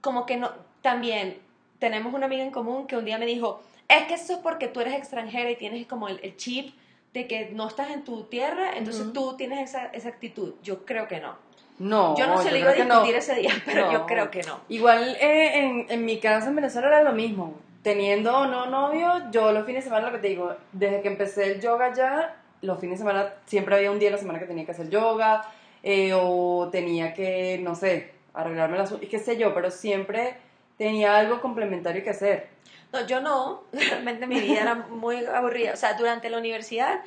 como 0.00 0.26
que 0.26 0.36
no, 0.36 0.50
también 0.82 1.38
tenemos 1.78 2.12
una 2.12 2.26
amiga 2.26 2.42
en 2.42 2.50
común 2.50 2.86
que 2.88 2.96
un 2.96 3.04
día 3.04 3.18
me 3.18 3.26
dijo, 3.26 3.62
es 3.88 4.04
que 4.06 4.14
eso 4.14 4.32
es 4.34 4.38
porque 4.40 4.66
tú 4.66 4.80
eres 4.80 4.94
extranjera 4.94 5.48
y 5.50 5.56
tienes 5.56 5.86
como 5.86 6.08
el, 6.08 6.18
el 6.24 6.36
chip 6.36 6.74
de 7.14 7.28
que 7.28 7.50
no 7.50 7.68
estás 7.68 7.90
en 7.90 8.04
tu 8.04 8.24
tierra, 8.24 8.76
entonces 8.76 9.12
tú 9.12 9.36
tienes 9.36 9.70
esa, 9.70 9.86
esa 9.86 10.08
actitud. 10.08 10.54
Yo 10.62 10.84
creo 10.84 11.06
que 11.06 11.20
no. 11.20 11.45
No, 11.78 12.16
Yo 12.16 12.26
no 12.26 12.40
se 12.40 12.50
lo 12.50 12.56
iba 12.56 12.70
a 12.70 12.74
discutir 12.74 13.12
no. 13.12 13.18
ese 13.18 13.34
día, 13.34 13.52
pero 13.66 13.92
yo 13.92 14.06
creo 14.06 14.30
que 14.30 14.42
no. 14.42 14.60
Igual 14.68 15.16
eh, 15.20 15.58
en, 15.58 15.86
en 15.88 16.04
mi 16.04 16.18
caso 16.18 16.48
en 16.48 16.56
Venezuela 16.56 16.88
era 16.88 17.02
lo 17.02 17.12
mismo. 17.12 17.54
Teniendo 17.82 18.36
o 18.36 18.46
no 18.46 18.66
novio, 18.66 19.30
yo 19.30 19.52
los 19.52 19.64
fines 19.64 19.84
de 19.84 19.90
semana, 19.90 20.06
lo 20.06 20.12
que 20.12 20.18
te 20.18 20.28
digo, 20.28 20.56
desde 20.72 21.02
que 21.02 21.08
empecé 21.08 21.52
el 21.52 21.60
yoga 21.60 21.92
ya, 21.94 22.36
los 22.62 22.80
fines 22.80 22.98
de 22.98 23.04
semana 23.04 23.34
siempre 23.44 23.76
había 23.76 23.90
un 23.90 23.98
día 23.98 24.08
a 24.08 24.12
la 24.12 24.18
semana 24.18 24.38
que 24.38 24.46
tenía 24.46 24.64
que 24.64 24.72
hacer 24.72 24.88
yoga 24.88 25.44
eh, 25.82 26.12
o 26.14 26.68
tenía 26.72 27.14
que, 27.14 27.58
no 27.62 27.74
sé, 27.74 28.12
arreglarme 28.34 28.78
las 28.78 28.92
qué 28.92 29.18
sé 29.18 29.36
yo, 29.36 29.54
pero 29.54 29.70
siempre 29.70 30.34
tenía 30.76 31.16
algo 31.16 31.40
complementario 31.40 32.02
que 32.02 32.10
hacer. 32.10 32.48
No, 32.92 33.06
yo 33.06 33.20
no, 33.20 33.64
realmente 33.72 34.26
mi 34.26 34.40
vida 34.40 34.62
era 34.62 34.74
muy 34.74 35.24
aburrida. 35.24 35.72
O 35.72 35.76
sea, 35.76 35.94
durante 35.94 36.30
la 36.30 36.38
universidad, 36.38 37.00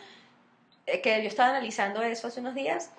que 1.04 1.22
yo 1.22 1.28
estaba 1.28 1.50
analizando 1.50 2.02
eso 2.02 2.28
hace 2.28 2.40
unos 2.40 2.56
días, 2.56 2.92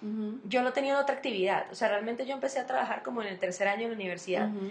yo 0.44 0.62
no 0.62 0.72
tenía 0.72 0.98
otra 0.98 1.14
actividad. 1.16 1.66
O 1.70 1.74
sea, 1.74 1.88
realmente 1.88 2.26
yo 2.26 2.34
empecé 2.34 2.60
a 2.60 2.66
trabajar 2.66 3.02
como 3.02 3.22
en 3.22 3.28
el 3.28 3.38
tercer 3.38 3.68
año 3.68 3.82
de 3.82 3.88
la 3.88 3.94
universidad. 3.94 4.48
Ujú. 4.48 4.70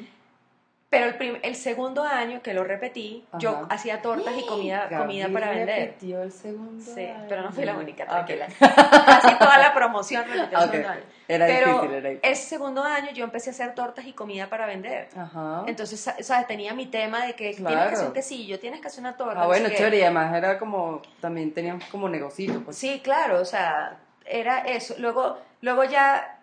Pero 0.90 1.06
el, 1.06 1.40
el 1.44 1.56
segundo 1.56 2.04
año 2.04 2.42
que 2.42 2.52
lo 2.56 2.64
repetí, 2.64 3.24
yo 3.38 3.52
Ajá. 3.52 3.68
hacía 3.70 4.02
tortas 4.02 4.34
y 4.36 4.44
comida, 4.48 4.90
comida 4.98 5.30
para 5.32 5.52
vender. 5.52 5.90
repitió 5.90 6.24
el 6.24 6.32
segundo 6.32 6.84
Sí, 6.84 7.06
año. 7.06 7.26
pero 7.30 7.44
no 7.44 7.52
fui 7.52 7.64
la 7.64 7.78
única, 7.78 8.08
tranquila. 8.08 8.48
Casi 8.58 9.36
toda 9.38 9.60
la 9.60 9.72
promoción 9.76 10.24
repitió 10.28 10.58
el 10.58 10.64
Ok. 10.66 10.72
segundo 10.72 10.90
año. 10.90 11.02
Era 11.28 11.46
Pero 11.46 11.68
difícil, 11.68 11.92
era 11.94 12.10
difícil. 12.10 12.32
ese 12.32 12.50
segundo 12.50 12.84
año 12.84 13.12
yo 13.12 13.24
empecé 13.24 13.52
a 13.52 13.54
hacer 13.54 13.76
tortas 13.76 14.06
y 14.08 14.14
comida 14.14 14.48
para 14.50 14.66
vender. 14.66 15.10
Ajá. 15.16 15.64
Entonces, 15.68 16.00
sa- 16.00 16.16
¿sabes? 16.24 16.48
Tenía 16.48 16.74
mi 16.74 16.88
tema 16.88 17.24
de 17.24 17.34
que 17.34 17.54
tienes 17.54 17.58
que 17.58 17.64
Claro. 17.64 17.92
hacer 17.96 18.08
un 18.08 18.14
quesillo, 18.14 18.60
tienes 18.60 18.82
que 18.82 18.88
hacer 18.88 19.02
una 19.02 19.16
torta. 19.16 19.38
Ah, 19.38 19.42
no 19.44 19.48
bueno, 19.48 19.70
sé 19.70 19.76
chévere, 19.76 20.00
y 20.00 20.02
además 20.02 20.34
era 20.36 20.58
como, 20.58 21.04
también 21.22 21.54
teníamos 21.54 21.84
como 21.86 22.10
negocito, 22.10 22.62
pues. 22.62 22.76
Sí, 22.78 23.00
claro, 23.04 23.40
o 23.42 23.46
sea, 23.46 23.98
era 24.26 24.62
eso. 24.62 24.96
Luego, 24.98 25.38
luego 25.62 25.84
ya, 25.84 26.40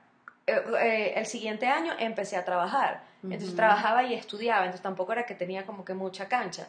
eh, 0.46 0.62
eh, 0.80 1.12
el 1.16 1.26
siguiente 1.26 1.66
año 1.66 1.92
empecé 1.98 2.36
a 2.36 2.44
trabajar. 2.44 3.00
Entonces 3.30 3.56
trabajaba 3.56 4.04
y 4.04 4.14
estudiaba, 4.14 4.64
entonces 4.64 4.82
tampoco 4.82 5.12
era 5.12 5.26
que 5.26 5.34
tenía 5.34 5.64
como 5.66 5.84
que 5.84 5.94
mucha 5.94 6.28
cancha. 6.28 6.66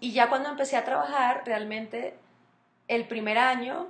Y 0.00 0.12
ya 0.12 0.28
cuando 0.28 0.48
empecé 0.48 0.76
a 0.76 0.84
trabajar, 0.84 1.42
realmente 1.44 2.14
el 2.88 3.06
primer 3.06 3.38
año 3.38 3.88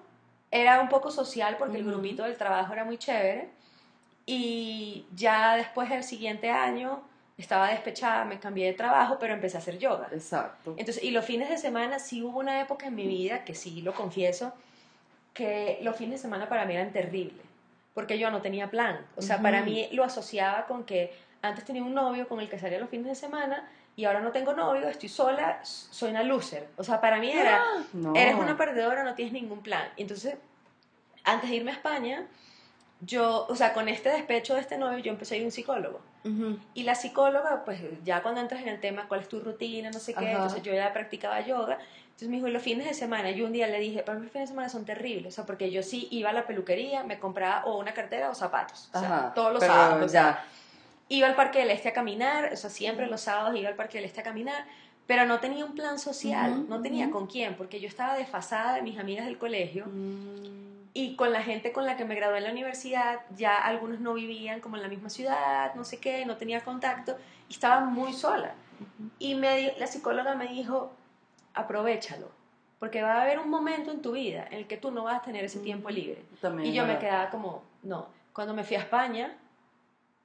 era 0.50 0.80
un 0.80 0.88
poco 0.88 1.10
social 1.10 1.56
porque 1.58 1.78
el 1.78 1.84
grupito 1.84 2.24
del 2.24 2.36
trabajo 2.36 2.72
era 2.72 2.84
muy 2.84 2.98
chévere. 2.98 3.48
Y 4.26 5.06
ya 5.14 5.56
después 5.56 5.90
del 5.90 6.04
siguiente 6.04 6.50
año 6.50 7.02
estaba 7.36 7.68
despechada, 7.68 8.24
me 8.24 8.38
cambié 8.38 8.66
de 8.66 8.74
trabajo, 8.74 9.16
pero 9.18 9.34
empecé 9.34 9.56
a 9.56 9.60
hacer 9.60 9.78
yoga. 9.78 10.08
Exacto. 10.12 10.74
Entonces, 10.76 11.02
y 11.02 11.10
los 11.10 11.24
fines 11.24 11.48
de 11.48 11.58
semana 11.58 11.98
sí 11.98 12.22
hubo 12.22 12.38
una 12.38 12.60
época 12.60 12.86
en 12.86 12.94
mi 12.94 13.06
vida, 13.06 13.44
que 13.44 13.54
sí 13.54 13.82
lo 13.82 13.94
confieso, 13.94 14.52
que 15.34 15.78
los 15.82 15.96
fines 15.96 16.20
de 16.20 16.22
semana 16.22 16.48
para 16.48 16.66
mí 16.66 16.74
eran 16.74 16.92
terribles, 16.92 17.44
porque 17.94 18.18
yo 18.18 18.30
no 18.30 18.42
tenía 18.42 18.70
plan. 18.70 19.04
O 19.16 19.22
sea, 19.22 19.40
para 19.40 19.62
mí 19.62 19.88
lo 19.92 20.04
asociaba 20.04 20.66
con 20.66 20.84
que 20.84 21.12
antes 21.42 21.64
tenía 21.64 21.82
un 21.82 21.92
novio 21.94 22.28
con 22.28 22.40
el 22.40 22.48
que 22.48 22.58
salía 22.58 22.78
los 22.78 22.88
fines 22.88 23.06
de 23.06 23.14
semana 23.16 23.68
y 23.96 24.04
ahora 24.04 24.20
no 24.20 24.30
tengo 24.30 24.54
novio, 24.54 24.88
estoy 24.88 25.08
sola, 25.08 25.60
soy 25.64 26.10
una 26.10 26.22
loser. 26.22 26.68
O 26.76 26.84
sea, 26.84 27.00
para 27.00 27.18
mí 27.18 27.30
era, 27.30 27.60
No. 27.92 28.14
eres 28.14 28.36
una 28.36 28.56
perdedora, 28.56 29.02
no 29.02 29.14
tienes 29.14 29.34
ningún 29.34 29.60
plan. 29.60 29.84
Entonces, 29.96 30.36
antes 31.24 31.50
de 31.50 31.56
irme 31.56 31.72
a 31.72 31.74
España, 31.74 32.26
yo, 33.00 33.46
o 33.48 33.56
sea, 33.56 33.74
con 33.74 33.88
este 33.88 34.08
despecho 34.10 34.54
de 34.54 34.60
este 34.60 34.78
novio, 34.78 34.98
yo 34.98 35.10
empecé 35.12 35.34
a 35.34 35.38
ir 35.38 35.42
a 35.42 35.46
un 35.46 35.52
psicólogo. 35.52 36.00
Ujú. 36.24 36.58
Y 36.74 36.84
la 36.84 36.94
psicóloga, 36.94 37.64
pues 37.64 37.80
ya 38.04 38.22
cuando 38.22 38.40
entras 38.40 38.62
en 38.62 38.68
el 38.68 38.80
tema, 38.80 39.08
cuál 39.08 39.20
es 39.20 39.28
tu 39.28 39.40
rutina, 39.40 39.90
no 39.90 39.98
sé 39.98 40.14
qué, 40.14 40.20
Ajá. 40.26 40.32
entonces 40.36 40.62
yo 40.62 40.72
ya 40.72 40.92
practicaba 40.92 41.40
yoga. 41.40 41.78
Entonces 42.04 42.28
me 42.28 42.36
dijo, 42.36 42.46
"Y 42.46 42.52
los 42.52 42.62
fines 42.62 42.86
de 42.86 42.94
semana, 42.94 43.32
yo 43.32 43.44
un 43.46 43.52
día 43.52 43.66
le 43.66 43.80
dije, 43.80 44.04
para 44.04 44.16
mí 44.18 44.24
los 44.24 44.32
fines 44.32 44.48
de 44.48 44.52
semana 44.52 44.68
son 44.68 44.84
terribles, 44.84 45.32
o 45.32 45.34
sea, 45.34 45.44
porque 45.44 45.72
yo 45.72 45.82
sí 45.82 46.06
iba 46.12 46.30
a 46.30 46.32
la 46.32 46.46
peluquería, 46.46 47.02
me 47.02 47.18
compraba 47.18 47.64
o 47.64 47.78
una 47.78 47.92
cartera 47.92 48.30
o 48.30 48.34
zapatos, 48.34 48.88
o 48.94 49.00
sea, 49.00 49.08
Ajá. 49.08 49.34
todos 49.34 49.52
los 49.52 49.60
pero 49.60 49.72
sábados. 49.72 50.06
o 50.06 50.08
sea, 50.08 50.22
ya. 50.22 50.44
Iba 51.12 51.28
al 51.28 51.34
Parque 51.34 51.58
del 51.58 51.70
Este 51.70 51.90
a 51.90 51.92
caminar, 51.92 52.50
o 52.52 52.56
sea, 52.56 52.70
siempre 52.70 53.06
los 53.06 53.20
sábados 53.20 53.54
iba 53.54 53.68
al 53.68 53.74
Parque 53.74 53.98
del 53.98 54.06
Este 54.06 54.20
a 54.20 54.24
caminar, 54.24 54.64
pero 55.06 55.26
no 55.26 55.40
tenía 55.40 55.64
un 55.64 55.74
plan 55.74 55.98
social, 55.98 56.66
no 56.68 56.80
tenía 56.80 57.10
con 57.10 57.26
quién, 57.26 57.54
porque 57.54 57.80
yo 57.80 57.88
estaba 57.88 58.16
desfasada 58.16 58.74
de 58.74 58.82
mis 58.82 58.98
amigas 58.98 59.26
del 59.26 59.36
colegio. 59.36 59.84
Mm. 59.86 60.72
Y 60.94 61.16
con 61.16 61.32
la 61.32 61.42
gente 61.42 61.72
con 61.72 61.84
la 61.84 61.96
que 61.96 62.04
me 62.04 62.14
gradué 62.14 62.38
en 62.38 62.44
la 62.44 62.50
universidad, 62.50 63.20
ya 63.36 63.56
algunos 63.58 64.00
no 64.00 64.14
vivían 64.14 64.60
como 64.60 64.76
en 64.76 64.82
la 64.82 64.88
misma 64.88 65.10
ciudad, 65.10 65.74
no 65.74 65.84
sé 65.84 65.98
qué, 65.98 66.24
no 66.24 66.36
tenía 66.36 66.60
contacto 66.62 67.16
y 67.48 67.52
estaba 67.52 67.80
muy 67.80 68.12
sola. 68.14 68.54
Y 69.18 69.34
me, 69.34 69.74
la 69.78 69.86
psicóloga 69.86 70.34
me 70.34 70.48
dijo, 70.48 70.92
aprovechalo, 71.54 72.30
porque 72.78 73.02
va 73.02 73.14
a 73.14 73.22
haber 73.22 73.38
un 73.38 73.50
momento 73.50 73.90
en 73.90 74.00
tu 74.00 74.12
vida 74.12 74.46
en 74.50 74.58
el 74.58 74.66
que 74.66 74.76
tú 74.78 74.90
no 74.90 75.04
vas 75.04 75.20
a 75.20 75.22
tener 75.22 75.44
ese 75.44 75.60
tiempo 75.60 75.90
libre. 75.90 76.22
También 76.40 76.70
Y 76.70 76.74
yo 76.74 76.86
me 76.86 76.98
quedaba 76.98 77.30
como, 77.30 77.62
no, 77.82 78.06
cuando 78.32 78.54
me 78.54 78.64
fui 78.64 78.76
a 78.76 78.80
España, 78.80 79.36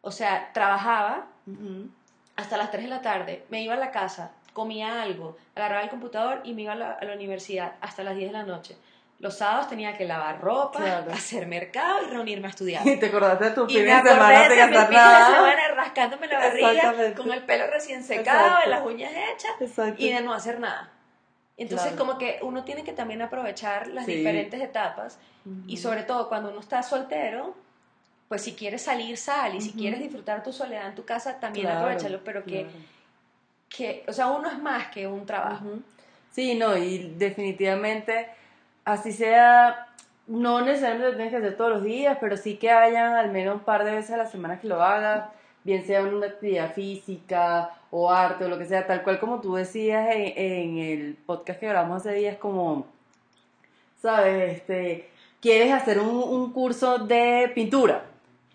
o 0.07 0.11
sea, 0.11 0.51
trabajaba 0.53 1.25
hasta 2.35 2.57
las 2.57 2.71
3 2.71 2.83
de 2.83 2.89
la 2.89 3.01
tarde, 3.01 3.45
me 3.49 3.61
iba 3.61 3.73
a 3.73 3.77
la 3.77 3.91
casa, 3.91 4.31
comía 4.53 5.01
algo, 5.01 5.37
agarraba 5.55 5.81
el 5.83 5.89
computador 5.89 6.41
y 6.43 6.53
me 6.53 6.61
iba 6.63 6.73
a 6.73 6.75
la, 6.75 6.91
a 6.93 7.03
la 7.05 7.13
universidad 7.13 7.73
hasta 7.81 8.03
las 8.03 8.15
10 8.15 8.29
de 8.31 8.37
la 8.37 8.43
noche. 8.43 8.77
Los 9.19 9.37
sábados 9.37 9.67
tenía 9.67 9.97
que 9.97 10.05
lavar 10.05 10.39
ropa, 10.39 10.79
Claro. 10.79 11.11
hacer 11.11 11.47
mercado 11.47 12.03
y 12.03 12.11
reunirme 12.11 12.47
a 12.47 12.49
estudiar. 12.51 12.87
Y 12.87 12.97
te 12.99 13.07
acordaste 13.07 13.45
de 13.45 13.51
tu 13.51 13.65
fin 13.67 13.83
de 13.83 13.91
semana 13.91 14.41
de 14.47 14.55
sin 14.55 14.69
mi 14.69 14.77
fin 14.77 14.87
de 14.87 14.93
nada. 14.93 15.25
semana 15.35 15.67
rascándome 15.75 16.27
la 16.27 16.39
barriga, 16.39 17.13
con 17.15 17.31
el 17.31 17.43
pelo 17.43 17.65
recién 17.73 18.03
secado, 18.03 18.55
las 18.67 18.85
uñas 18.85 19.11
hechas 19.11 19.51
Exacto. 19.59 19.95
y 20.01 20.11
de 20.13 20.21
no 20.21 20.33
hacer 20.33 20.59
nada. 20.59 20.91
Entonces, 21.57 21.93
Claro. 21.93 22.05
como 22.05 22.17
que 22.19 22.37
uno 22.43 22.63
tiene 22.63 22.83
que 22.83 22.93
también 22.93 23.21
aprovechar 23.23 23.87
las 23.87 24.05
Sí. 24.05 24.13
diferentes 24.17 24.61
etapas 24.61 25.17
y 25.65 25.77
sobre 25.77 26.03
todo 26.03 26.29
cuando 26.29 26.49
uno 26.51 26.59
está 26.59 26.83
soltero, 26.83 27.55
pues 28.27 28.41
si 28.41 28.53
quieres 28.53 28.81
salir, 28.81 29.17
sal 29.17 29.55
y 29.55 29.61
si 29.61 29.71
quieres 29.71 29.99
disfrutar 29.99 30.43
tu 30.43 30.51
soledad 30.51 30.87
en 30.87 30.95
tu 30.95 31.05
casa, 31.05 31.39
también 31.39 31.67
Claro, 31.67 31.79
aprovechalo, 31.85 32.19
pero 32.23 32.43
que, 32.43 32.63
claro. 32.63 32.77
que, 33.69 34.03
o 34.07 34.13
sea, 34.13 34.27
uno 34.27 34.49
es 34.49 34.59
más 34.59 34.87
que 34.87 35.07
un 35.07 35.25
trabajo. 35.25 35.65
Sí, 36.31 36.55
no, 36.55 36.75
y 36.77 37.13
definitivamente, 37.17 38.27
así 38.83 39.13
sea, 39.13 39.87
no 40.27 40.61
necesariamente 40.61 41.09
lo 41.09 41.15
tienes 41.15 41.31
que 41.31 41.37
hacer 41.37 41.57
todos 41.57 41.71
los 41.71 41.83
días, 41.83 42.17
pero 42.19 42.35
sí 42.35 42.57
que 42.57 42.69
hayan 42.69 43.13
al 43.15 43.31
menos 43.31 43.55
un 43.55 43.61
par 43.61 43.85
de 43.85 43.91
veces 43.93 44.11
a 44.11 44.17
la 44.17 44.25
semana 44.25 44.59
que 44.59 44.67
lo 44.67 44.83
hagas, 44.83 45.29
bien 45.63 45.85
sea 45.85 46.01
una 46.03 46.27
actividad 46.27 46.73
física 46.73 47.71
o 47.91 48.11
arte 48.11 48.43
o 48.43 48.49
lo 48.49 48.57
que 48.57 48.65
sea, 48.65 48.85
tal 48.85 49.03
cual 49.03 49.19
como 49.19 49.39
tú 49.39 49.55
decías 49.55 50.09
en, 50.13 50.33
en 50.35 50.77
el 50.77 51.17
podcast 51.25 51.59
que 51.61 51.67
grabamos 51.67 52.01
hace 52.01 52.13
días, 52.13 52.37
como, 52.37 52.85
¿sabes? 54.01 54.57
Este, 54.57 55.09
quieres 55.41 55.71
hacer 55.71 55.99
un, 55.99 56.09
un 56.09 56.51
curso 56.51 56.97
de 56.99 57.51
pintura. 57.55 58.03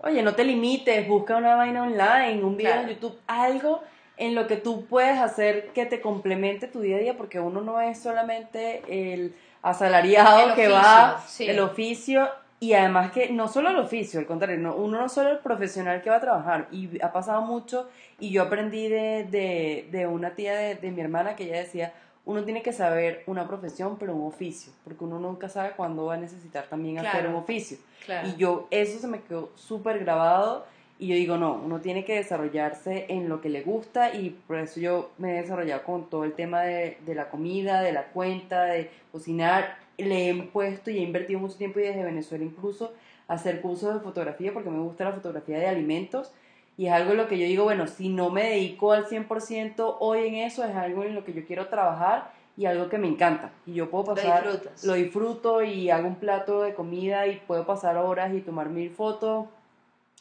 Oye, 0.02 0.22
no 0.22 0.34
te 0.34 0.44
limites, 0.44 1.06
busca 1.06 1.36
una 1.36 1.54
vaina 1.54 1.82
online, 1.84 2.42
un 2.42 2.56
video 2.56 2.72
Claro. 2.72 2.88
en 2.88 2.94
YouTube, 2.94 3.18
algo 3.26 3.82
en 4.16 4.34
lo 4.34 4.46
que 4.46 4.56
tú 4.56 4.84
puedes 4.86 5.18
hacer 5.18 5.68
que 5.68 5.86
te 5.86 6.00
complemente 6.00 6.66
tu 6.66 6.80
día 6.80 6.96
a 6.96 7.00
día, 7.00 7.16
porque 7.16 7.38
uno 7.40 7.60
no 7.60 7.80
es 7.80 7.98
solamente 8.00 8.82
el 8.88 9.34
asalariado 9.62 10.50
El 10.50 10.54
que 10.54 10.68
va, 10.68 11.22
sí. 11.26 11.48
el 11.48 11.60
oficio, 11.60 12.28
y 12.58 12.74
además 12.74 13.12
que 13.12 13.30
no 13.30 13.48
solo 13.48 13.70
el 13.70 13.76
oficio, 13.78 14.20
al 14.20 14.26
contrario, 14.26 14.58
no, 14.58 14.74
uno 14.74 15.00
no 15.00 15.08
solo 15.08 15.30
el 15.30 15.38
profesional 15.38 16.02
que 16.02 16.10
va 16.10 16.16
a 16.16 16.20
trabajar, 16.20 16.66
y 16.72 17.00
ha 17.02 17.12
pasado 17.12 17.42
mucho, 17.42 17.88
y 18.18 18.30
yo 18.30 18.42
aprendí 18.42 18.88
de, 18.88 19.24
de, 19.30 19.88
de 19.90 20.06
una 20.06 20.30
tía 20.34 20.54
de, 20.56 20.74
de 20.76 20.90
mi 20.90 21.00
hermana 21.00 21.36
que 21.36 21.44
ella 21.44 21.58
decía, 21.58 21.92
uno 22.24 22.44
tiene 22.44 22.62
que 22.62 22.72
saber 22.72 23.24
una 23.26 23.48
profesión, 23.48 23.96
pero 23.98 24.14
un 24.14 24.28
oficio, 24.28 24.72
porque 24.84 25.04
uno 25.04 25.18
nunca 25.18 25.48
sabe 25.48 25.72
cuándo 25.72 26.06
va 26.06 26.14
a 26.14 26.18
necesitar 26.18 26.66
también 26.68 26.98
hacer 26.98 27.26
un 27.26 27.34
oficio. 27.34 27.78
Claro. 28.04 28.28
Y 28.28 28.36
yo, 28.36 28.68
eso 28.70 28.98
se 28.98 29.08
me 29.08 29.20
quedó 29.20 29.50
súper 29.56 29.98
grabado. 30.00 30.64
Y 30.98 31.08
yo 31.08 31.16
digo, 31.16 31.36
no, 31.36 31.54
uno 31.54 31.80
tiene 31.80 32.04
que 32.04 32.14
desarrollarse 32.14 33.06
en 33.08 33.28
lo 33.28 33.40
que 33.40 33.48
le 33.48 33.62
gusta. 33.62 34.14
Y 34.14 34.30
por 34.46 34.58
eso 34.58 34.78
yo 34.78 35.10
me 35.18 35.32
he 35.32 35.42
desarrollado 35.42 35.82
con 35.82 36.08
todo 36.08 36.22
el 36.22 36.34
tema 36.34 36.62
de, 36.62 36.98
de 37.04 37.14
la 37.16 37.28
comida, 37.28 37.82
de 37.82 37.90
la 37.90 38.04
cuenta, 38.04 38.64
de 38.66 38.88
cocinar. 39.10 39.78
Le 39.98 40.30
he 40.30 40.34
puesto 40.44 40.92
y 40.92 40.98
he 40.98 41.02
invertido 41.02 41.40
mucho 41.40 41.56
tiempo 41.56 41.80
y 41.80 41.82
desde 41.82 42.04
Venezuela 42.04 42.44
incluso 42.44 42.92
hacer 43.26 43.60
cursos 43.60 43.94
de 43.94 44.00
fotografía 44.00 44.52
porque 44.52 44.70
me 44.70 44.78
gusta 44.78 45.04
la 45.04 45.12
fotografía 45.12 45.58
de 45.58 45.66
alimentos. 45.66 46.32
Y 46.78 46.86
es 46.86 46.92
algo 46.92 47.12
en 47.12 47.18
lo 47.18 47.28
que 47.28 47.38
yo 47.38 47.46
digo, 47.46 47.64
bueno, 47.64 47.86
si 47.86 48.08
no 48.08 48.30
me 48.30 48.44
dedico 48.50 48.92
al 48.92 49.06
100% 49.06 49.96
hoy 50.00 50.26
en 50.26 50.34
eso, 50.36 50.64
es 50.64 50.74
algo 50.74 51.04
en 51.04 51.14
lo 51.14 51.24
que 51.24 51.32
yo 51.32 51.44
quiero 51.44 51.68
trabajar 51.68 52.30
y 52.56 52.66
algo 52.66 52.88
que 52.88 52.98
me 52.98 53.08
encanta. 53.08 53.50
Y 53.66 53.74
yo 53.74 53.90
puedo 53.90 54.14
pasar 54.14 54.44
lo 54.84 54.94
disfruto 54.94 55.62
y 55.62 55.90
hago 55.90 56.08
un 56.08 56.16
plato 56.16 56.62
de 56.62 56.74
comida 56.74 57.26
y 57.26 57.40
puedo 57.46 57.66
pasar 57.66 57.96
horas 57.96 58.34
y 58.34 58.40
tomar 58.40 58.68
mil 58.68 58.90
fotos 58.90 59.46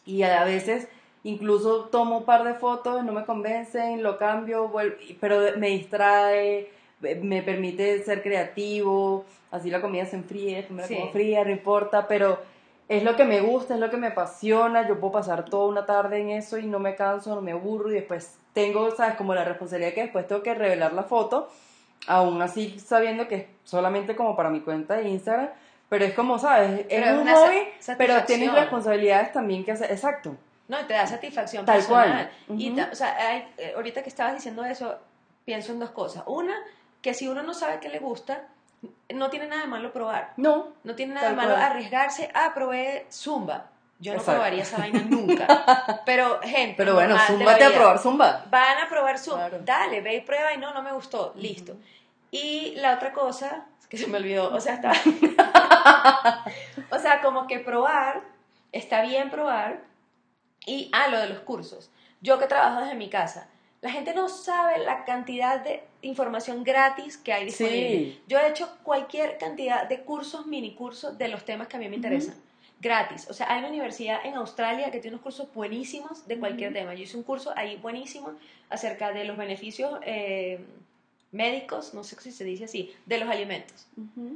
y 0.05 0.23
a 0.23 0.43
veces 0.43 0.87
incluso 1.23 1.85
tomo 1.85 2.19
un 2.19 2.25
par 2.25 2.43
de 2.43 2.55
fotos, 2.55 3.03
no 3.03 3.11
me 3.13 3.25
convencen, 3.25 4.01
lo 4.01 4.17
cambio, 4.17 4.67
vuelvo, 4.67 4.95
pero 5.19 5.57
me 5.57 5.67
distrae, 5.69 6.69
me 7.21 7.41
permite 7.43 8.01
ser 8.03 8.23
creativo, 8.23 9.25
así 9.51 9.69
la 9.69 9.81
comida 9.81 10.05
se 10.05 10.15
enfríe, 10.15 10.65
me 10.69 10.81
la 10.81 10.87
Sí. 10.87 10.95
como 10.95 11.11
fría, 11.11 11.43
no 11.43 11.51
importa, 11.51 12.07
pero 12.07 12.39
es 12.97 13.03
lo 13.03 13.15
que 13.15 13.23
me 13.23 13.39
gusta, 13.41 13.73
es 13.75 13.79
lo 13.79 13.89
que 13.89 13.97
me 13.97 14.07
apasiona, 14.07 14.87
yo 14.87 14.99
puedo 14.99 15.13
pasar 15.13 15.45
toda 15.45 15.67
una 15.67 15.85
tarde 15.85 16.19
en 16.19 16.29
eso 16.29 16.57
y 16.57 16.65
no 16.65 16.77
me 16.79 16.95
canso, 16.95 17.33
no 17.33 17.41
me 17.41 17.51
aburro 17.53 17.89
y 17.89 17.93
después 17.95 18.35
tengo, 18.53 18.91
sabes, 18.95 19.15
como 19.15 19.33
la 19.33 19.45
responsabilidad 19.45 19.93
que 19.93 20.01
después 20.03 20.27
tengo 20.27 20.43
que 20.43 20.53
revelar 20.53 20.91
la 20.93 21.03
foto, 21.03 21.49
aún 22.07 22.41
así 22.41 22.77
sabiendo 22.79 23.27
que 23.27 23.35
es 23.35 23.45
solamente 23.63 24.15
como 24.15 24.35
para 24.35 24.49
mi 24.49 24.59
cuenta 24.61 24.95
de 24.95 25.07
Instagram, 25.09 25.49
pero 25.87 26.03
es 26.05 26.13
como, 26.13 26.37
¿sabes? 26.37 26.85
Pero 26.89 27.05
es 27.05 27.11
un 27.13 27.19
una 27.19 27.35
hobby, 27.35 27.63
pero 27.97 28.23
tienes 28.25 28.53
responsabilidades 28.53 29.31
también 29.31 29.63
que 29.63 29.71
hacer, 29.71 29.91
exacto. 29.91 30.35
No, 30.67 30.79
y 30.79 30.83
te 30.83 30.93
da 30.93 31.05
satisfacción 31.07 31.65
Tal 31.65 31.77
personal. 31.77 32.29
cual. 32.47 32.59
Y 32.59 32.67
Ujú. 32.71 32.77
ta- 32.79 32.89
o 32.91 32.95
sea, 32.95 33.15
hay- 33.17 33.47
eh, 33.57 33.73
ahorita 33.75 34.03
que 34.03 34.09
estabas 34.09 34.33
diciendo 34.35 34.63
eso, 34.65 34.95
pienso 35.45 35.71
en 35.73 35.79
dos 35.79 35.89
cosas. 35.91 36.23
Una, 36.27 36.55
que 37.01 37.13
si 37.13 37.27
uno 37.27 37.43
no 37.43 37.53
sabe 37.53 37.79
qué 37.79 37.89
le 37.89 37.99
gusta, 37.99 38.47
no 39.09 39.29
tiene 39.29 39.47
nada 39.47 39.61
de 39.63 39.67
malo 39.67 39.91
probar. 39.93 40.33
No, 40.37 40.69
No 40.83 40.95
tiene 40.95 41.13
nada 41.13 41.29
de 41.29 41.35
malo 41.35 41.51
cual. 41.51 41.61
arriesgarse. 41.63 42.31
Ah, 42.33 42.51
probé 42.53 43.05
Zumba. 43.11 43.67
Yo 43.99 44.13
no 44.13 44.17
Exacto. 44.17 44.39
probaría 44.39 44.63
esa 44.63 44.77
vaina 44.79 44.99
nunca. 45.09 46.01
Pero, 46.05 46.39
gente, 46.41 46.73
pero 46.75 46.95
bueno, 46.95 47.13
la 47.13 47.27
zúmbate 47.27 47.63
a 47.65 47.71
probar 47.71 47.99
zumba. 47.99 48.45
Van 48.49 48.79
a 48.79 48.89
probar 48.89 49.19
Zumba. 49.19 49.49
Claro. 49.49 49.63
Dale, 49.63 50.01
ve 50.01 50.15
y 50.15 50.21
prueba 50.21 50.53
y 50.53 50.57
no, 50.57 50.73
no 50.73 50.81
me 50.81 50.91
gustó. 50.91 51.33
Listo. 51.35 51.75
Y 52.31 52.73
la 52.77 52.95
otra 52.95 53.11
cosa, 53.13 53.65
que 53.89 53.97
se 53.97 54.07
me 54.07 54.17
olvidó, 54.17 54.51
o 54.53 54.59
sea, 54.59 54.73
está... 54.75 54.93
o 56.89 56.97
sea, 56.99 57.21
como 57.21 57.45
que 57.47 57.59
probar, 57.59 58.21
está 58.71 59.01
bien 59.01 59.29
probar. 59.29 59.81
Y, 60.65 60.89
ah, 60.93 61.07
lo 61.09 61.19
de 61.19 61.27
los 61.29 61.39
cursos. 61.39 61.91
Yo 62.21 62.39
que 62.39 62.47
trabajo 62.47 62.81
desde 62.81 62.95
mi 62.95 63.09
casa, 63.09 63.47
la 63.81 63.91
gente 63.91 64.13
no 64.13 64.29
sabe 64.29 64.77
la 64.79 65.05
cantidad 65.05 65.59
de 65.59 65.83
información 66.03 66.63
gratis 66.63 67.17
que 67.17 67.33
hay 67.33 67.45
disponible. 67.45 67.97
Sí. 67.97 68.21
Yo 68.27 68.37
he 68.37 68.47
hecho 68.47 68.69
cualquier 68.83 69.39
cantidad 69.39 69.89
de 69.89 70.01
cursos, 70.01 70.45
mini 70.45 70.75
cursos 70.75 71.17
de 71.17 71.27
los 71.27 71.43
temas 71.45 71.67
que 71.67 71.77
a 71.77 71.79
mí 71.79 71.89
me 71.89 71.95
interesan. 71.95 72.35
Gratis. 72.79 73.27
O 73.29 73.33
sea, 73.33 73.51
hay 73.51 73.59
una 73.59 73.69
universidad 73.69 74.23
en 74.23 74.35
Australia 74.35 74.91
que 74.91 74.99
tiene 74.99 75.15
unos 75.15 75.23
cursos 75.23 75.51
buenísimos 75.53 76.27
de 76.27 76.37
cualquier 76.39 76.73
tema. 76.73 76.93
Yo 76.93 77.03
hice 77.03 77.17
un 77.17 77.23
curso 77.23 77.53
ahí 77.55 77.77
buenísimo 77.77 78.33
acerca 78.69 79.11
de 79.11 79.25
los 79.25 79.37
beneficios 79.37 79.99
eh, 80.03 80.63
médicos, 81.31 81.93
no 81.93 82.03
sé 82.03 82.19
si 82.19 82.31
se 82.31 82.43
dice 82.43 82.65
así, 82.65 82.93
de 83.05 83.17
los 83.17 83.29
alimentos. 83.29 83.87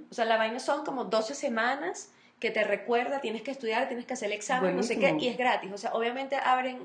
O 0.10 0.14
sea, 0.14 0.25
la 0.25 0.38
vaina 0.38 0.60
son 0.60 0.86
como 0.86 1.06
12 1.06 1.36
semanas 1.36 2.12
que 2.40 2.52
te 2.52 2.64
recuerda, 2.64 3.22
tienes 3.22 3.42
que 3.44 3.52
estudiar, 3.52 3.88
tienes 3.88 4.06
que 4.06 4.14
hacer 4.14 4.28
el 4.28 4.34
examen, 4.34 4.75
no 4.75 4.84
sé 4.84 4.98
qué, 4.98 5.16
y 5.20 5.28
es 5.28 5.38
gratis. 5.38 5.72
O 5.72 5.78
sea, 5.78 5.94
obviamente 5.94 6.36
abren 6.36 6.80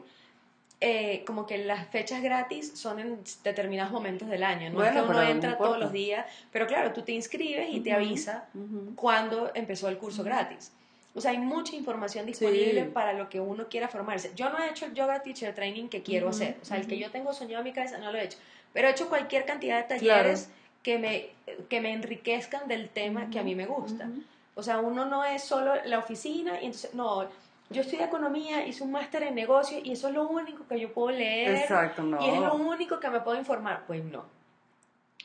eh, 0.81 1.23
como 1.27 1.47
que 1.47 1.59
las 1.59 1.87
fechas 1.89 2.23
gratis 2.23 2.73
son 2.75 2.99
en 2.99 3.21
determinados 3.45 3.93
momentos 3.93 4.29
del 4.29 4.43
año, 4.43 4.71
no 4.71 4.83
es 4.83 4.93
que 4.93 5.03
uno 5.03 5.13
no 5.13 5.23
entra 5.23 5.59
todos 5.59 5.79
los 5.79 5.93
días, 5.93 6.25
pero 6.51 6.67
claro, 6.67 6.93
tú 6.93 7.03
te 7.03 7.13
inscribes 7.13 7.69
y 7.71 7.81
te 7.81 7.93
avisa 7.93 8.49
ujú. 8.55 8.95
cuando 8.97 9.51
empezó 9.55 9.89
el 9.89 9.99
curso 9.99 10.25
gratis. 10.25 10.73
O 11.15 11.21
sea, 11.21 11.33
hay 11.33 11.39
mucha 11.39 11.75
información 11.75 12.25
disponible 12.25 12.85
Sí. 12.85 12.91
para 12.95 13.13
lo 13.13 13.29
que 13.29 13.41
uno 13.41 13.67
quiera 13.69 13.89
formarse. 13.89 14.31
Yo 14.37 14.49
no 14.49 14.59
he 14.63 14.71
hecho 14.71 14.87
el 14.87 14.95
yoga 14.95 15.23
teacher 15.23 15.55
training 15.55 15.89
que 15.89 16.03
quiero 16.03 16.29
hacer. 16.29 16.57
O 16.63 16.65
sea, 16.65 16.77
el 16.77 16.87
que 16.87 16.99
yo 16.99 17.11
tengo 17.11 17.33
soñado 17.35 17.59
en 17.59 17.65
mi 17.65 17.73
cabeza 17.73 17.99
no 17.99 18.13
lo 18.13 18.19
he 18.19 18.25
hecho. 18.25 18.39
Pero 18.73 18.87
he 18.87 18.93
hecho 18.93 19.09
cualquier 19.09 19.45
cantidad 19.45 19.77
de 19.79 19.83
talleres 19.83 20.51
que, 20.85 20.99
me, 20.99 21.31
que 21.69 21.81
me 21.81 21.93
enriquezcan 21.93 22.69
del 22.69 22.89
tema 22.89 23.29
que 23.29 23.41
a 23.41 23.43
mí 23.43 23.57
me 23.57 23.67
gusta. 23.67 24.09
O 24.55 24.63
sea, 24.63 24.79
uno 24.79 25.05
no 25.05 25.25
es 25.25 25.43
solo 25.43 25.75
la 25.85 25.99
oficina 25.99 26.61
y 26.63 26.67
entonces, 26.67 26.95
no, 26.95 27.29
yo 27.71 27.83
estudié 27.83 28.05
economía, 28.05 28.67
hice 28.67 28.83
un 28.83 28.91
máster 28.91 29.23
en 29.23 29.37
negocio 29.37 29.79
y 29.83 29.93
eso 29.93 30.09
es 30.09 30.15
lo 30.15 30.29
único 30.29 30.67
que 30.67 30.79
yo 30.79 30.93
puedo 30.93 31.17
leer 31.17 31.55
Exacto, 31.55 32.03
no. 32.03 32.21
y 32.21 32.29
es 32.29 32.41
lo 32.41 32.55
único 32.55 32.99
que 32.99 33.09
me 33.09 33.21
puedo 33.21 33.39
informar. 33.39 33.85
Pues 33.87 34.05
no. 34.05 34.25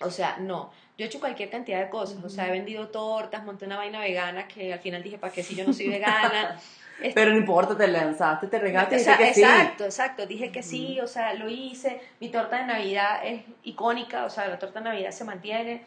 O 0.02 0.12
sea, 0.12 0.38
no. 0.38 0.72
Yo 0.98 1.06
he 1.06 1.08
hecho 1.08 1.20
cualquier 1.20 1.50
cantidad 1.50 1.80
de 1.80 1.90
cosas. 1.90 2.24
O 2.24 2.30
sea, 2.30 2.48
he 2.48 2.52
vendido 2.52 2.90
tortas, 2.90 3.44
monté 3.44 3.66
una 3.66 3.78
vaina 3.78 4.00
vegana 4.00 4.48
que 4.48 4.72
al 4.72 4.80
final 4.80 5.02
dije, 5.02 5.18
¿para 5.18 5.34
qué 5.34 5.42
si 5.42 5.56
yo 5.56 5.66
no 5.66 5.74
soy 5.74 5.90
vegana? 5.90 6.60
Pero 7.14 7.32
no 7.32 7.38
importa, 7.38 7.75
te 7.75 7.88
lanzaste, 7.88 8.48
te 8.48 8.58
regaste 8.58 8.96
o 8.96 9.00
sea, 9.00 9.18
dijiste 9.18 9.28
que 9.28 9.34
sí. 9.34 9.42
exacto, 9.42 9.86
exacto. 9.86 10.25
Dije 10.28 10.52
que 10.52 10.64
sí, 10.64 11.00
o 11.02 11.08
sea, 11.08 11.34
lo 11.34 11.50
hice. 11.50 12.00
Mi 12.22 12.30
torta 12.30 12.58
de 12.58 12.68
Navidad 12.68 13.25
es 13.25 13.42
icónica, 13.64 14.24
o 14.24 14.30
sea, 14.30 14.48
la 14.48 14.60
torta 14.60 14.80
de 14.80 14.86
Navidad 14.86 15.12
se 15.12 15.24
mantiene. 15.24 15.84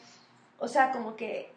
O 0.58 0.68
sea, 0.68 0.90
como 0.90 1.16
que 1.16 1.50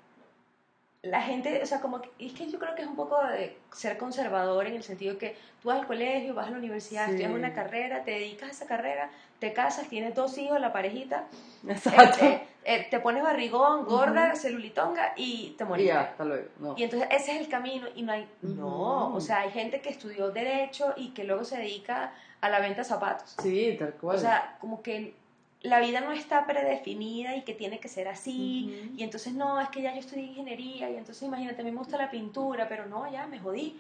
la 1.03 1.20
gente, 1.24 1.60
o 1.63 1.65
sea, 1.65 1.81
como 1.81 2.00
que, 2.00 2.12
es 2.20 2.34
que 2.34 2.48
yo 2.51 2.60
creo 2.60 2.75
que 2.75 2.84
es 2.84 2.88
un 2.88 2.96
poco 2.96 3.20
de 3.25 3.58
ser 3.74 3.98
conservador 3.98 4.67
en 4.67 4.75
el 4.75 4.84
sentido 4.84 5.17
que 5.17 5.36
tú 5.62 5.70
vas 5.70 5.79
al 5.79 5.88
colegio, 5.88 6.36
vas 6.36 6.48
a 6.48 6.51
la 6.51 6.58
universidad, 6.58 7.05
Sí. 7.05 7.12
estudias 7.13 7.31
una 7.34 7.53
carrera, 7.55 8.03
te 8.03 8.12
dedicas 8.12 8.50
a 8.50 8.51
esa 8.51 8.65
carrera, 8.67 9.10
te 9.39 9.51
casas, 9.51 9.88
tienes 9.88 10.13
dos 10.13 10.38
hijos, 10.38 10.62
la 10.62 10.72
parejita, 10.72 11.25
Exacto. 11.67 12.24
eh, 12.24 12.34
eh, 12.34 12.48
eh, 12.75 12.88
te 12.91 13.00
pones 13.00 13.24
barrigón, 13.24 13.86
gorda, 13.86 14.36
celulitonga 14.36 15.13
y 15.17 15.55
te 15.58 15.63
y 15.63 15.67
morirás. 15.67 15.96
ya, 15.96 16.01
hasta 16.12 16.24
luego. 16.25 16.48
No. 16.60 16.75
Y 16.77 16.84
entonces 16.84 17.10
ese 17.12 17.31
es 17.31 17.41
el 17.41 17.50
camino 17.50 17.88
y 17.96 18.03
no 18.03 18.12
hay, 18.12 18.29
no, 18.43 19.12
o 19.15 19.20
sea, 19.20 19.39
hay 19.39 19.50
gente 19.50 19.81
que 19.81 19.89
estudió 19.89 20.29
derecho 20.29 20.93
y 20.98 21.15
que 21.15 21.24
luego 21.24 21.43
se 21.46 21.58
dedica 21.58 22.13
a 22.41 22.50
la 22.50 22.60
venta 22.60 22.81
de 22.81 22.86
zapatos. 22.86 23.36
Sí, 23.41 23.75
tal 23.79 23.93
cual. 23.96 24.17
O 24.17 24.20
sea, 24.20 24.55
como 24.62 24.84
que 24.84 25.15
la 25.63 25.80
vida 25.80 26.01
no 26.01 26.12
está 26.12 26.46
predefinida 26.48 27.36
y 27.36 27.44
que 27.44 27.53
tiene 27.53 27.80
que 27.80 27.88
ser 27.88 28.08
así. 28.08 28.91
Y 28.98 29.03
entonces 29.03 29.34
no, 29.34 29.60
es 29.62 29.70
que 29.70 29.82
ya 29.82 29.94
yo 29.94 30.00
estudié 30.00 30.24
ingeniería 30.24 30.89
y 30.89 30.98
entonces 30.98 31.22
imagínate, 31.24 31.62
a 31.62 31.65
mí 31.65 31.72
me 31.72 31.77
gusta 31.77 31.98
la 31.98 32.10
pintura, 32.10 32.68
pero 32.68 32.86
no, 32.88 33.10
ya 33.12 33.27
me 33.27 33.39
jodí. 33.39 33.80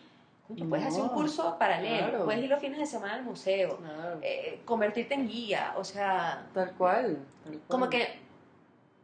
Tú 0.57 0.67
puedes 0.67 0.85
hacer 0.85 1.01
un 1.01 1.09
curso 1.09 1.57
paralelo, 1.57 2.09
claro. 2.09 2.25
puedes 2.25 2.43
ir 2.43 2.49
los 2.49 2.59
fines 2.59 2.77
de 2.77 2.85
semana 2.85 3.13
al 3.15 3.23
museo, 3.23 3.77
Claro. 3.77 4.19
eh, 4.21 4.59
convertirte 4.65 5.13
en 5.13 5.27
guía, 5.27 5.73
o 5.77 5.83
sea, 5.85 6.45
Tal 6.53 6.71
cual. 6.73 7.19
tal 7.43 7.53
cual. 7.53 7.61
como 7.69 7.89
que, 7.89 8.19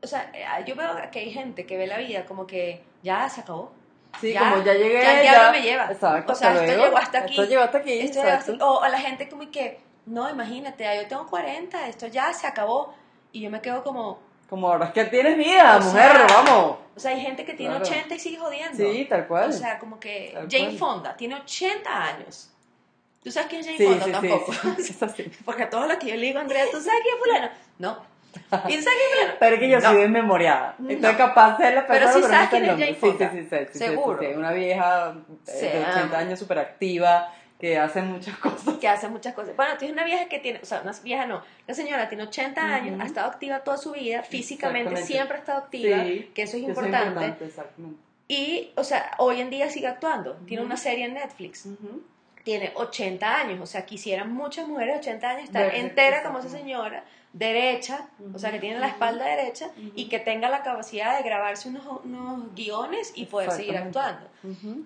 o 0.04 0.08
sea, 0.08 0.30
eh, 0.34 0.46
yo 0.66 0.76
veo 0.76 0.90
que 1.10 1.20
hay 1.20 1.32
gente 1.32 1.66
que 1.66 1.78
ve 1.78 1.88
la 1.88 1.98
vida 2.00 2.26
como 2.26 2.46
que 2.46 2.84
ya 3.02 3.30
se 3.30 3.42
acabó. 3.42 3.72
Sí, 4.20 4.34
ya- 4.34 4.50
como 4.52 4.64
ya 4.64 4.74
llegué. 4.74 5.02
ya 5.02 5.16
el 5.16 5.22
diablo 5.22 5.52
me 5.52 5.62
lleva. 5.62 5.86
Exacto. 5.92 6.34
O 6.34 6.36
sea, 6.36 6.54
esto 6.66 6.84
llegó 6.84 6.98
hasta 6.98 7.20
aquí. 7.20 7.32
Esto 7.34 7.46
llegó 7.46 7.62
hasta 7.62 7.78
aquí. 7.78 7.94
Esto 7.94 8.20
exacto. 8.20 8.56
ya- 8.58 8.66
o 8.66 8.82
a 8.82 8.90
la 8.90 9.00
gente 9.00 9.30
como 9.30 9.50
que, 9.50 9.80
no, 10.08 10.30
imagínate, 10.30 10.84
ya 10.84 10.96
yo 11.02 11.08
tengo 11.08 11.28
40, 11.28 11.88
esto 11.88 12.08
ya 12.08 12.34
se 12.34 12.48
acabó. 12.48 12.94
Y 13.32 13.42
yo 13.42 13.50
me 13.52 13.62
quedo 13.62 13.84
como, 13.84 14.20
Como 14.50 14.67
ahora 14.70 14.86
es 14.88 14.91
que 14.93 15.06
tienes 15.06 15.38
vida, 15.38 15.80
mujer, 15.80 16.12
sea, 16.12 16.28
vamos. 16.43 16.78
o 16.96 17.00
sea, 17.00 17.12
hay 17.12 17.20
gente 17.22 17.46
que 17.46 17.54
tiene 17.54 17.76
Claro. 17.76 17.86
80 17.86 18.15
y 18.15 18.20
sigue 18.20 18.38
jodiendo. 18.38 18.78
Sí, 18.78 19.06
tal 19.10 19.28
cual. 19.28 19.50
O 19.50 19.54
sea, 19.54 19.78
como 19.80 20.00
que 20.00 20.32
Tal 20.34 20.48
Jane 20.50 20.65
cual. 20.65 20.78
Fonda 20.78 21.15
tiene 21.17 21.36
80 21.36 22.04
años. 22.04 22.50
¿Tú 23.24 23.32
sabes 23.32 23.50
quién 23.50 23.60
es 23.62 23.65
Jane 23.67 23.78
sí, 23.78 23.86
Fonda? 23.86 24.06
sí, 24.06 24.12
Tampoco. 24.12 24.54
sí. 25.15 25.32
Porque 25.46 25.63
a 25.63 25.70
todo 25.70 25.86
lo 25.88 26.00
que 26.00 26.08
yo 26.08 26.15
le 26.15 26.22
digo, 26.28 26.39
Andrea, 26.39 26.63
¿tú 26.72 26.80
sabes 26.82 27.02
quién 27.04 27.15
es 27.15 27.20
fulano? 27.24 27.50
No. 27.80 28.17
¿Y 28.70 28.78
tú 28.78 28.84
sabes 28.84 29.00
quién 29.00 29.10
es 29.10 29.15
fulano? 29.20 29.34
Pero 29.39 29.56
es 29.56 29.60
que 29.60 29.70
yo 29.70 29.80
No. 29.80 29.89
soy 29.89 29.98
desmemoriada. 29.98 30.76
No. 30.78 30.89
Estoy 30.89 31.15
capaz 31.15 31.58
de 31.58 31.72
la 31.76 31.86
Pero 31.86 32.06
persona, 32.06 32.26
sí 32.28 32.32
sabes 32.32 32.50
sé 32.50 32.58
quién 32.58 32.63
es. 32.63 32.80
Jane 32.80 32.96
Fonda. 32.96 33.32
sí, 33.32 33.48
sí, 33.50 33.58
sí, 33.74 33.78
Seguro. 33.80 34.20
Una 34.38 34.52
vieja 34.54 35.15
eh, 35.48 35.52
de 35.52 35.80
80 35.86 36.02
ama. 36.04 36.17
años 36.17 36.39
súper 36.39 36.60
activa 36.60 37.34
que 37.60 37.78
hace 37.78 38.02
muchas 38.02 38.38
cosas. 38.39 38.76
Que 38.78 38.88
hace 38.88 39.08
muchas 39.08 39.34
cosas. 39.34 39.56
Bueno, 39.56 39.74
tú 39.78 39.86
eres 39.86 39.93
una 39.93 40.06
vieja 40.06 40.26
que 40.26 40.39
tiene, 40.39 40.60
o 40.62 40.65
sea, 40.65 40.82
una 40.82 40.93
vieja 41.04 41.26
no, 41.26 41.43
una 41.65 41.74
señora 41.76 42.08
tiene 42.10 42.24
80 42.24 42.62
años, 42.62 43.00
ha 43.02 43.06
estado 43.06 43.28
activa 43.28 43.60
toda 43.60 43.78
su 43.78 43.91
vida, 43.91 44.24
físicamente 44.24 44.98
siempre 44.98 45.38
ha 45.38 45.39
estado 45.39 45.60
activa, 45.60 46.04
Sí, 46.04 46.32
que 46.34 46.41
eso 46.43 46.58
es 46.58 46.63
eso 46.63 46.70
importante. 46.70 47.36
Y, 48.28 48.72
o 48.76 48.84
sea, 48.84 49.12
hoy 49.20 49.39
en 49.39 49.50
día 49.50 49.70
sigue 49.70 49.88
actuando. 49.88 50.36
Tiene 50.46 50.63
una 50.63 50.76
serie 50.76 51.06
en 51.06 51.13
Netflix. 51.13 51.65
Ujú. 51.65 52.04
Tiene 52.48 52.72
80 52.76 53.40
años. 53.40 53.60
O 53.62 53.66
sea, 53.66 53.86
quisieran 53.86 54.32
muchas 54.32 54.66
mujeres 54.70 54.94
de 54.94 55.00
80 55.02 55.30
años 55.30 55.44
estar 55.44 55.64
Verse, 55.64 55.80
entera 55.82 56.24
como 56.24 56.40
esa 56.40 56.48
señora, 56.48 57.04
derecha, 57.34 58.08
o 58.34 58.40
sea, 58.40 58.52
que 58.52 58.60
tiene 58.60 58.80
la 58.80 58.88
espalda 58.88 59.26
derecha 59.26 59.70
y 59.96 60.08
que 60.08 60.20
tenga 60.20 60.48
la 60.48 60.64
capacidad 60.64 61.18
de 61.18 61.24
grabarse 61.24 61.68
unos, 61.68 61.84
unos 62.06 62.56
guiones 62.56 63.12
y 63.16 63.26
poder 63.26 63.52
seguir 63.52 63.76
actuando. 63.76 64.30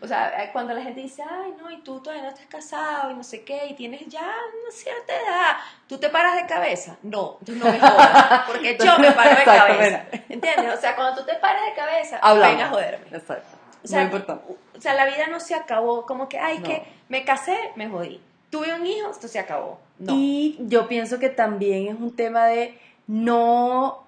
O 0.02 0.08
sea, 0.08 0.43
eh, 0.43 0.50
cuando 0.52 0.74
la 0.74 0.82
gente 0.82 1.02
dice, 1.02 1.21
ay, 1.21 1.54
no, 1.60 1.69
y 1.69 1.84
tú 1.84 2.00
todavía 2.00 2.24
no 2.24 2.30
estás 2.30 2.47
casado 2.47 3.12
y 3.12 3.13
no 3.13 3.24
sé 3.24 3.43
qué, 3.43 3.67
y 3.67 3.76
tienes 3.76 4.08
ya 4.08 4.21
una 4.24 4.71
cierta 4.71 5.13
edad, 5.13 5.58
¿tú 5.88 6.00
te 6.00 6.10
paras 6.10 6.38
de 6.38 6.47
cabeza? 6.47 6.97
No, 7.04 7.38
tú 7.45 7.52
no 7.52 7.65
me 7.65 7.80
jodas, 7.80 8.41
porque 8.47 8.76
yo 8.84 8.97
me 8.97 9.12
paro 9.12 9.38
de 9.38 9.43
cabeza. 9.43 10.06
¿Entiendes? 10.30 10.80
O 10.80 10.82
sea, 10.82 10.95
cuando 10.95 11.21
tú 11.21 11.28
te 11.28 11.36
paras 11.36 11.63
de 11.63 11.76
cabeza, 11.76 12.17
Hablamos. 12.24 12.58
ven 12.58 12.65
a 12.65 12.69
joderme. 12.69 13.06
Exacto. 13.15 13.56
O 13.84 13.88
sea, 13.88 14.00
Muy 14.00 14.06
importante. 14.06 14.70
O 14.81 14.83
sea, 14.83 14.95
la 14.95 15.05
vida 15.05 15.27
no 15.29 15.39
se 15.39 15.53
acabó 15.53 16.07
como 16.07 16.27
que, 16.27 16.39
ay, 16.39 16.57
No. 16.57 16.63
que 16.63 16.81
me 17.07 17.23
casé, 17.23 17.55
me 17.75 17.87
jodí. 17.87 18.19
Tuve 18.49 18.73
un 18.73 18.83
hijo, 18.87 19.11
esto 19.11 19.27
se 19.27 19.37
acabó. 19.37 19.77
No. 19.99 20.11
Y 20.15 20.57
yo 20.61 20.87
pienso 20.87 21.19
que 21.19 21.29
también 21.29 21.87
es 21.87 22.01
un 22.01 22.15
tema 22.15 22.47
de 22.47 22.75
no 23.05 24.03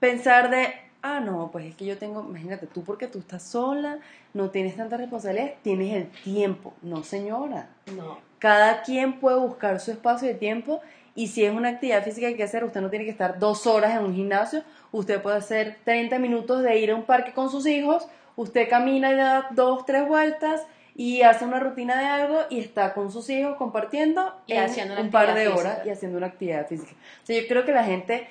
pensar 0.00 0.48
de, 0.48 0.72
ah, 1.02 1.20
no, 1.20 1.50
pues 1.52 1.66
es 1.66 1.74
que 1.76 1.84
yo 1.84 1.98
tengo, 1.98 2.24
imagínate, 2.26 2.66
tú 2.66 2.82
porque 2.84 3.06
tú 3.06 3.18
estás 3.18 3.42
sola, 3.42 3.98
no 4.32 4.48
tienes 4.48 4.76
tantas 4.76 4.98
responsabilidades, 4.98 5.60
tienes 5.62 5.94
el 5.94 6.08
tiempo. 6.22 6.72
No, 6.80 7.04
señora. 7.04 7.68
no. 7.94 8.18
Cada 8.38 8.80
quien 8.82 9.20
puede 9.20 9.38
buscar 9.38 9.78
su 9.78 9.90
espacio 9.90 10.26
de 10.28 10.34
tiempo 10.34 10.80
y 11.14 11.28
si 11.28 11.44
es 11.44 11.54
una 11.54 11.68
actividad 11.68 12.02
física 12.02 12.22
que 12.26 12.32
hay 12.32 12.36
que 12.36 12.42
hacer, 12.44 12.64
usted 12.64 12.80
no 12.80 12.88
tiene 12.90 13.04
que 13.04 13.10
estar 13.10 13.38
dos 13.38 13.66
horas 13.66 13.92
en 13.94 14.04
un 14.04 14.14
gimnasio, 14.14 14.62
usted 14.94 15.20
puede 15.20 15.36
hacer 15.38 15.76
30 15.84 16.18
minutos 16.20 16.62
de 16.62 16.78
ir 16.78 16.92
a 16.92 16.94
un 16.94 17.02
parque 17.02 17.32
con 17.32 17.50
sus 17.50 17.66
hijos, 17.66 18.06
usted 18.36 18.68
camina 18.68 19.10
y 19.12 19.16
da 19.16 19.48
dos, 19.50 19.84
tres 19.84 20.06
vueltas 20.06 20.62
y 20.94 21.22
hace 21.22 21.44
una 21.44 21.58
rutina 21.58 21.98
de 21.98 22.04
algo 22.06 22.38
y 22.48 22.60
está 22.60 22.94
con 22.94 23.10
sus 23.10 23.28
hijos 23.28 23.56
compartiendo 23.56 24.32
Y 24.46 24.52
en 24.52 24.62
haciendo 24.62 25.00
un 25.00 25.10
par 25.10 25.34
de 25.34 25.48
horas 25.48 25.62
física. 25.74 25.82
y 25.86 25.90
haciendo 25.90 26.18
una 26.18 26.28
actividad 26.28 26.68
física. 26.68 26.92
O 27.22 27.26
sea, 27.26 27.40
yo 27.40 27.48
creo 27.48 27.64
que 27.64 27.72
la 27.72 27.82
gente 27.82 28.28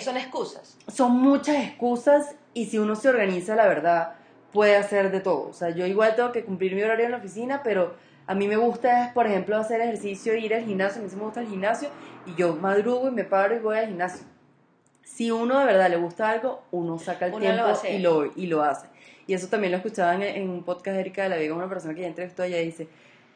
Son 0.00 0.16
excusas. 0.16 0.78
son 0.86 1.12
muchas 1.12 1.56
excusas 1.64 2.36
y 2.54 2.66
si 2.66 2.78
uno 2.78 2.94
se 2.94 3.08
organiza, 3.08 3.56
la 3.56 3.66
verdad, 3.66 4.12
puede 4.52 4.76
hacer 4.76 5.10
de 5.10 5.18
todo. 5.20 5.48
O 5.48 5.52
sea, 5.52 5.70
yo 5.70 5.84
igual 5.86 6.14
tengo 6.14 6.30
que 6.30 6.44
cumplir 6.44 6.76
mi 6.76 6.82
horario 6.82 7.06
en 7.06 7.10
la 7.12 7.18
oficina, 7.18 7.62
pero 7.64 7.94
a 8.28 8.34
mí 8.36 8.46
me 8.46 8.56
gusta, 8.56 9.10
por 9.14 9.26
ejemplo, 9.26 9.56
hacer 9.56 9.80
ejercicio, 9.80 10.36
ir 10.36 10.54
al 10.54 10.62
gimnasio, 10.64 11.00
a 11.00 11.04
mí 11.04 11.10
sí 11.10 11.16
me 11.16 11.22
gusta 11.24 11.40
el 11.40 11.48
gimnasio 11.48 11.88
y 12.24 12.36
yo 12.36 12.54
madrugo 12.54 13.08
y 13.08 13.10
me 13.10 13.24
paro 13.24 13.56
y 13.56 13.58
voy 13.58 13.78
al 13.78 13.86
gimnasio. 13.88 14.24
Si 15.08 15.30
uno 15.30 15.58
de 15.58 15.64
verdad 15.64 15.90
le 15.90 15.96
gusta 15.96 16.30
algo, 16.30 16.62
uno 16.70 16.98
saca 16.98 17.26
el 17.26 17.32
Uno 17.32 17.40
tiempo 17.40 17.66
lo 17.66 17.88
y, 17.88 17.98
lo, 17.98 18.32
y 18.36 18.46
lo 18.46 18.62
hace. 18.62 18.86
Y 19.26 19.34
eso 19.34 19.48
también 19.48 19.72
lo 19.72 19.78
escuchaba 19.78 20.14
en, 20.14 20.22
en 20.22 20.48
un 20.48 20.62
podcast 20.62 20.94
de 20.94 21.00
Erika 21.00 21.22
de 21.24 21.28
la 21.30 21.36
Vega, 21.36 21.54
una 21.54 21.68
persona 21.68 21.94
que 21.94 22.02
ya 22.02 22.06
entrevistó, 22.06 22.44
ella 22.44 22.58
dice, 22.58 22.88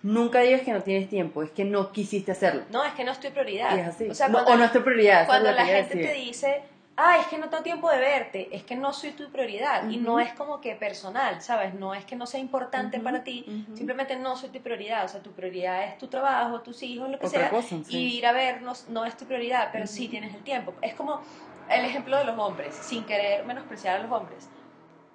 nunca 0.02 0.40
digas 0.40 0.62
que 0.62 0.72
no 0.72 0.82
tienes 0.82 1.08
tiempo, 1.08 1.42
es 1.42 1.50
que 1.50 1.64
no 1.64 1.90
quisiste 1.90 2.32
hacerlo. 2.32 2.62
No, 2.70 2.84
es 2.84 2.92
que 2.92 3.04
no 3.04 3.12
es 3.12 3.20
tu 3.20 3.30
prioridad. 3.30 3.76
Y 3.76 3.80
es 3.80 3.88
así. 3.88 4.08
O 4.08 4.14
sea, 4.14 4.28
No, 4.28 4.34
cuando, 4.34 4.52
o 4.52 4.56
no 4.58 4.64
es 4.64 4.72
tu 4.72 4.82
prioridad. 4.82 5.22
es 5.22 5.26
cuando 5.26 5.50
lo 5.50 5.56
la 5.56 5.64
ella 5.64 5.84
gente 5.84 5.96
te 5.96 6.12
dice, 6.14 6.62
ay, 6.96 7.20
es 7.22 7.26
que 7.26 7.38
no 7.38 7.48
tengo 7.48 7.62
tiempo 7.62 7.90
de 7.90 7.98
verte, 7.98 8.48
es 8.52 8.62
que 8.62 8.76
no 8.76 8.92
soy 8.92 9.10
tu 9.10 9.30
prioridad. 9.30 9.88
Y 9.90 9.96
no 9.96 10.20
es 10.20 10.32
como 10.34 10.60
que 10.60 10.74
personal, 10.76 11.42
¿sabes? 11.42 11.74
No 11.74 11.94
es 11.94 12.04
que 12.04 12.16
no 12.16 12.26
sea 12.26 12.38
importante 12.40 12.98
Ujú, 12.98 13.04
para 13.04 13.24
ti, 13.24 13.44
ujú. 13.46 13.76
simplemente 13.76 14.16
no 14.16 14.36
soy 14.36 14.50
tu 14.50 14.60
prioridad. 14.60 15.04
O 15.04 15.08
sea, 15.08 15.20
tu 15.20 15.32
prioridad 15.32 15.84
es 15.84 15.98
tu 15.98 16.06
trabajo, 16.08 16.60
tus 16.60 16.82
hijos, 16.82 17.10
lo 17.10 17.18
que 17.18 17.26
Otra 17.26 17.40
sea. 17.40 17.50
cosa, 17.50 17.76
sí. 17.84 17.96
Y 17.96 18.18
ir 18.18 18.26
a 18.26 18.32
vernos 18.32 18.86
no 18.88 19.04
es 19.04 19.16
tu 19.16 19.24
prioridad, 19.26 19.70
pero 19.72 19.86
sí 19.86 20.08
tienes 20.08 20.34
el 20.34 20.42
tiempo. 20.42 20.74
Es 20.80 20.94
como 20.94 21.20
el 21.68 21.84
ejemplo 21.84 22.16
de 22.18 22.24
los 22.24 22.38
hombres, 22.38 22.74
sin 22.74 23.04
querer 23.04 23.44
menospreciar 23.44 24.00
a 24.00 24.02
los 24.02 24.12
hombres. 24.12 24.48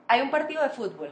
hay 0.08 0.22
un 0.22 0.32
partido 0.32 0.64
de 0.64 0.70
fútbol. 0.70 1.12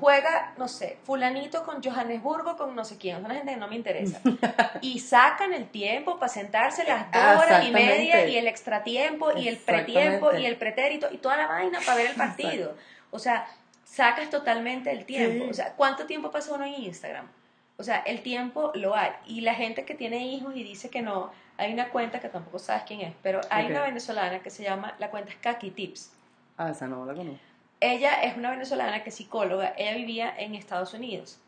Juega, 0.00 0.52
no 0.58 0.68
sé, 0.68 0.98
fulanito 1.04 1.64
con 1.64 1.82
Johannesburgo, 1.82 2.56
con 2.56 2.74
no 2.74 2.84
sé 2.84 2.98
quién, 2.98 3.16
es 3.18 3.24
una 3.24 3.34
gente 3.34 3.52
que 3.52 3.56
no 3.58 3.68
me 3.68 3.76
interesa. 3.76 4.20
y 4.82 4.98
sacan 4.98 5.52
el 5.52 5.68
tiempo 5.68 6.18
para 6.18 6.28
sentarse 6.28 6.84
las 6.84 7.10
dos 7.10 7.44
horas 7.44 7.64
y 7.64 7.70
media 7.70 8.26
y 8.26 8.36
el 8.36 8.48
extratiempo 8.48 9.36
y 9.36 9.48
el 9.48 9.56
pretiempo 9.56 10.34
y 10.34 10.46
el 10.46 10.56
pretérito 10.56 11.08
y 11.10 11.18
toda 11.18 11.36
la 11.36 11.46
vaina 11.46 11.78
para 11.84 11.96
ver 11.96 12.10
el 12.10 12.16
partido. 12.16 12.76
O 13.10 13.18
sea, 13.18 13.46
sacas 13.84 14.28
totalmente 14.30 14.90
el 14.90 15.04
tiempo. 15.04 15.46
O 15.48 15.54
sea, 15.54 15.74
¿cuánto 15.74 16.06
tiempo 16.06 16.30
pasa 16.30 16.52
uno 16.54 16.64
en 16.64 16.74
Instagram? 16.74 17.28
O 17.76 17.82
sea, 17.82 17.98
el 17.98 18.22
tiempo 18.22 18.72
lo 18.74 18.94
hay. 18.94 19.10
Y 19.26 19.40
la 19.40 19.54
gente 19.54 19.84
que 19.84 19.94
tiene 19.94 20.26
hijos 20.26 20.54
y 20.56 20.62
dice 20.62 20.90
que 20.90 21.02
no, 21.02 21.32
hay 21.56 21.72
una 21.72 21.90
cuenta 21.90 22.20
que 22.20 22.28
tampoco 22.28 22.58
sabes 22.58 22.84
quién 22.86 23.00
es, 23.00 23.14
pero 23.22 23.40
hay 23.50 23.66
una 23.66 23.82
venezolana 23.82 24.40
que 24.40 24.50
se 24.50 24.62
llama, 24.62 24.94
la 24.98 25.10
cuenta 25.10 25.30
es 25.30 25.36
Kaki 25.36 25.70
Tips. 25.70 26.12
Ah, 26.56 26.70
esa 26.70 26.86
no 26.86 27.04
la 27.04 27.14
conozco. 27.14 27.40
Ella 27.80 28.22
es 28.22 28.36
una 28.36 28.50
venezolana 28.50 29.02
que 29.02 29.10
es 29.10 29.16
psicóloga, 29.16 29.74
ella 29.76 29.94
vivía 29.94 30.34
en 30.36 30.54
Estados 30.54 30.94
Unidos, 30.94 31.38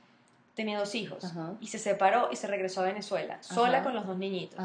tenía 0.55 0.79
dos 0.79 0.95
hijos 0.95 1.33
y 1.61 1.69
se 1.69 1.79
separó 1.79 2.29
y 2.31 2.37
se 2.37 2.47
regresó 2.47 2.83
a 2.83 2.85
Venezuela, 2.85 3.39
sola 3.43 3.83
con 3.83 3.95
los 3.95 4.07
dos 4.07 4.19
niñitos. 4.19 4.59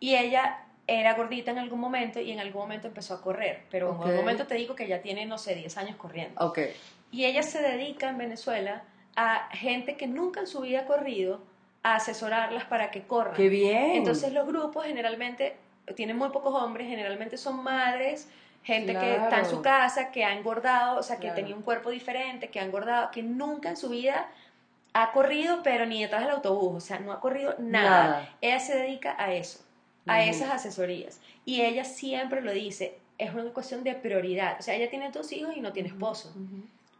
Y 0.00 0.16
ella 0.16 0.64
era 0.86 1.14
gordita 1.14 1.52
en 1.52 1.58
algún 1.58 1.78
momento 1.78 2.20
y 2.20 2.32
en 2.32 2.40
algún 2.40 2.62
momento 2.62 2.88
empezó 2.88 3.14
a 3.14 3.22
correr, 3.22 3.64
pero 3.70 3.94
en 3.94 4.02
algún 4.02 4.16
momento 4.16 4.46
te 4.46 4.56
digo 4.56 4.74
que 4.74 4.88
ya 4.88 5.02
tiene, 5.02 5.26
no 5.26 5.38
sé, 5.38 5.54
10 5.54 5.76
años 5.76 5.96
corriendo. 5.96 6.44
Okay. 6.48 6.74
Y 7.12 7.26
ella 7.26 7.42
se 7.42 7.62
dedica 7.62 8.08
en 8.08 8.18
Venezuela 8.18 8.82
a 9.14 9.48
gente 9.52 9.96
que 9.96 10.06
nunca 10.06 10.40
en 10.40 10.46
su 10.46 10.60
vida 10.60 10.80
ha 10.80 10.86
corrido, 10.86 11.40
a 11.82 11.96
asesorarlas 11.96 12.64
para 12.64 12.90
que 12.90 13.02
corran. 13.02 13.34
¡Qué 13.34 13.48
bien! 13.48 13.92
Entonces 13.92 14.32
los 14.32 14.46
grupos 14.46 14.84
generalmente 14.84 15.56
tienen 15.94 16.16
muy 16.16 16.28
pocos 16.30 16.54
hombres, 16.54 16.88
generalmente 16.88 17.36
son 17.36 17.62
madres, 17.62 18.28
gente 18.62 18.92
que 18.92 19.16
está 19.16 19.38
en 19.40 19.46
su 19.46 19.62
casa, 19.62 20.10
que 20.10 20.24
ha 20.24 20.34
engordado, 20.34 20.98
o 20.98 21.02
sea, 21.02 21.18
que 21.18 21.30
tenía 21.30 21.54
un 21.54 21.62
cuerpo 21.62 21.90
diferente, 21.90 22.48
que 22.48 22.60
ha 22.60 22.64
engordado, 22.64 23.10
que 23.10 23.22
nunca 23.22 23.70
en 23.70 23.76
su 23.76 23.88
vida 23.88 24.28
ha 24.92 25.12
corrido, 25.12 25.60
pero 25.62 25.86
ni 25.86 26.02
detrás 26.02 26.22
del 26.22 26.30
autobús, 26.30 26.76
o 26.76 26.80
sea, 26.80 26.98
no 26.98 27.12
ha 27.12 27.20
corrido 27.20 27.54
nada. 27.58 28.28
Ella 28.40 28.60
se 28.60 28.76
dedica 28.76 29.14
a 29.18 29.32
eso, 29.32 29.60
a 30.06 30.24
esas 30.24 30.50
asesorías. 30.50 31.20
Y 31.44 31.62
ella 31.62 31.84
siempre 31.84 32.42
lo 32.42 32.52
dice, 32.52 32.98
es 33.16 33.32
una 33.32 33.50
cuestión 33.52 33.84
de 33.84 33.94
prioridad. 33.94 34.56
O 34.58 34.62
sea, 34.62 34.74
ella 34.74 34.90
tiene 34.90 35.10
dos 35.10 35.32
hijos 35.32 35.56
y 35.56 35.60
no 35.60 35.72
tiene 35.72 35.88
esposo 35.88 36.32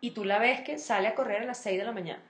y 0.00 0.12
tú 0.12 0.24
la 0.24 0.38
ves 0.38 0.62
que 0.62 0.78
sale 0.78 1.08
a 1.08 1.14
correr 1.14 1.42
a 1.42 1.44
las 1.44 1.58
6 1.58 1.78
de 1.78 1.84
la 1.84 1.92
mañana. 1.92 2.22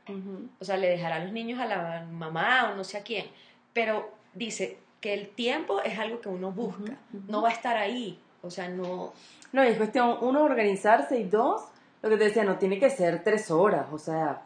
O 0.59 0.64
sea, 0.64 0.76
le 0.76 0.88
dejará 0.88 1.16
a 1.16 1.24
los 1.24 1.33
niños 1.33 1.61
a 1.61 1.66
la 1.66 2.06
mamá 2.11 2.70
o 2.72 2.76
no 2.76 2.85
sé 2.85 2.98
a 2.98 3.02
quién. 3.02 3.26
Pero 3.72 4.11
dice 4.35 4.78
que 5.00 5.14
el 5.14 5.28
tiempo 5.28 5.80
es 5.80 5.98
algo 5.98 6.20
que 6.20 6.28
uno 6.28 6.50
busca, 6.50 6.96
no 7.28 7.42
va 7.42 7.50
a 7.50 7.52
estar 7.52 7.76
ahí. 7.76 8.18
O 8.42 8.50
sea, 8.50 8.68
no... 8.68 9.12
No, 9.52 9.62
es 9.62 9.76
cuestión, 9.76 10.18
uno, 10.20 10.44
organizarse 10.44 11.18
y 11.18 11.24
dos, 11.24 11.62
lo 12.02 12.09
que 12.09 12.16
te 12.16 12.24
decía, 12.24 12.44
no 12.44 12.56
tiene 12.59 12.78
que 12.78 12.90
ser 12.90 13.22
tres 13.24 13.50
horas. 13.50 13.87
O 13.92 13.98
sea, 13.98 14.42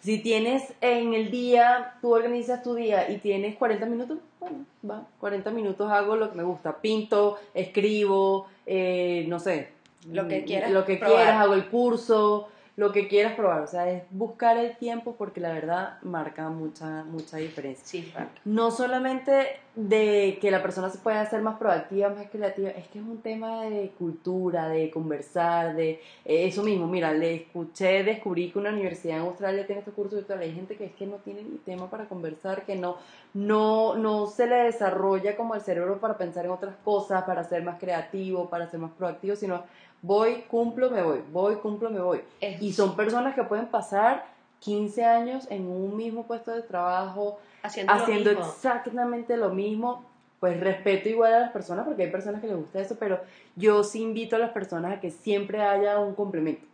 si 0.00 0.18
tienes 0.18 0.74
en 0.80 1.14
el 1.14 1.30
día, 1.30 1.94
tú 2.00 2.14
organizas 2.14 2.62
tu 2.62 2.74
día 2.74 3.10
y 3.10 3.18
tienes 3.18 3.56
40 3.56 3.86
minutos, 3.86 4.18
bueno, 4.40 4.66
va, 4.88 5.06
40 5.20 5.50
minutos 5.50 5.90
hago 5.90 6.16
lo 6.16 6.30
que 6.30 6.36
me 6.36 6.42
gusta. 6.42 6.80
Pinto, 6.80 7.38
escribo, 7.54 8.46
eh, 8.66 9.24
no 9.28 9.38
sé. 9.38 9.70
Lo 10.10 10.26
que 10.26 10.44
quieras. 10.44 10.70
Lo 10.70 10.84
que 10.84 10.98
quieras, 10.98 11.40
hago 11.40 11.54
el 11.54 11.68
curso 11.68 12.48
lo 12.74 12.90
que 12.90 13.06
quieras 13.06 13.34
probar, 13.34 13.60
o 13.60 13.66
sea, 13.66 13.90
es 13.90 14.02
buscar 14.10 14.56
el 14.56 14.76
tiempo 14.78 15.14
porque 15.18 15.40
la 15.40 15.52
verdad 15.52 16.00
marca 16.02 16.48
mucha, 16.48 17.04
mucha 17.04 17.36
diferencia. 17.36 17.84
Sí, 17.84 18.12
No 18.46 18.70
solamente 18.70 19.60
de 19.76 20.38
que 20.40 20.50
la 20.50 20.62
persona 20.62 20.88
se 20.88 20.98
pueda 20.98 21.20
hacer 21.20 21.42
más 21.42 21.58
proactiva, 21.58 22.08
más 22.08 22.30
creativa, 22.30 22.70
es 22.70 22.88
que 22.88 22.98
es 22.98 23.04
un 23.04 23.20
tema 23.20 23.64
de 23.64 23.90
cultura, 23.98 24.68
de 24.68 24.90
conversar, 24.90 25.76
de 25.76 26.00
eh, 26.24 26.46
eso 26.46 26.62
mismo. 26.62 26.86
Mira, 26.86 27.12
le 27.12 27.34
escuché, 27.34 28.04
descubrí 28.04 28.50
que 28.50 28.58
una 28.58 28.70
universidad 28.70 29.18
en 29.18 29.24
Australia 29.24 29.66
tiene 29.66 29.80
este 29.80 29.92
curso 29.92 30.16
virtual. 30.16 30.40
Hay 30.40 30.54
gente 30.54 30.76
que 30.76 30.86
es 30.86 30.92
que 30.92 31.06
no 31.06 31.16
tiene 31.16 31.42
ni 31.42 31.58
tema 31.58 31.90
para 31.90 32.06
conversar, 32.06 32.64
que 32.64 32.76
no, 32.76 32.96
no, 33.34 33.96
no 33.96 34.26
se 34.28 34.46
le 34.46 34.56
desarrolla 34.64 35.36
como 35.36 35.54
el 35.54 35.60
cerebro 35.60 36.00
para 36.00 36.16
pensar 36.16 36.46
en 36.46 36.52
otras 36.52 36.76
cosas, 36.84 37.24
para 37.24 37.44
ser 37.44 37.62
más 37.62 37.78
creativo, 37.78 38.48
para 38.48 38.70
ser 38.70 38.80
más 38.80 38.92
proactivo, 38.92 39.36
sino 39.36 39.62
voy, 40.02 40.44
cumplo, 40.48 40.90
me 40.90 41.02
voy, 41.02 41.20
voy, 41.32 41.56
cumplo, 41.56 41.88
me 41.88 42.00
voy. 42.00 42.20
Y 42.60 42.72
son 42.72 42.94
personas 42.96 43.34
que 43.34 43.44
pueden 43.44 43.66
pasar 43.66 44.26
15 44.60 45.04
años 45.04 45.46
en 45.48 45.66
un 45.66 45.96
mismo 45.96 46.26
puesto 46.26 46.50
de 46.50 46.62
trabajo, 46.62 47.38
haciendo, 47.62 48.30
exactamente 48.30 49.36
lo 49.36 49.50
mismo. 49.50 50.04
Pues 50.40 50.58
respeto 50.58 51.08
igual 51.08 51.32
a 51.34 51.38
las 51.38 51.52
personas 51.52 51.86
porque 51.86 52.02
hay 52.02 52.10
personas 52.10 52.40
que 52.40 52.48
les 52.48 52.56
gusta 52.56 52.80
eso, 52.80 52.96
pero 52.98 53.20
yo 53.54 53.84
sí 53.84 54.02
invito 54.02 54.34
a 54.34 54.40
las 54.40 54.50
personas 54.50 54.98
a 54.98 55.00
que 55.00 55.12
siempre 55.12 55.62
haya 55.62 56.00
un 56.00 56.16
complemento. 56.16 56.66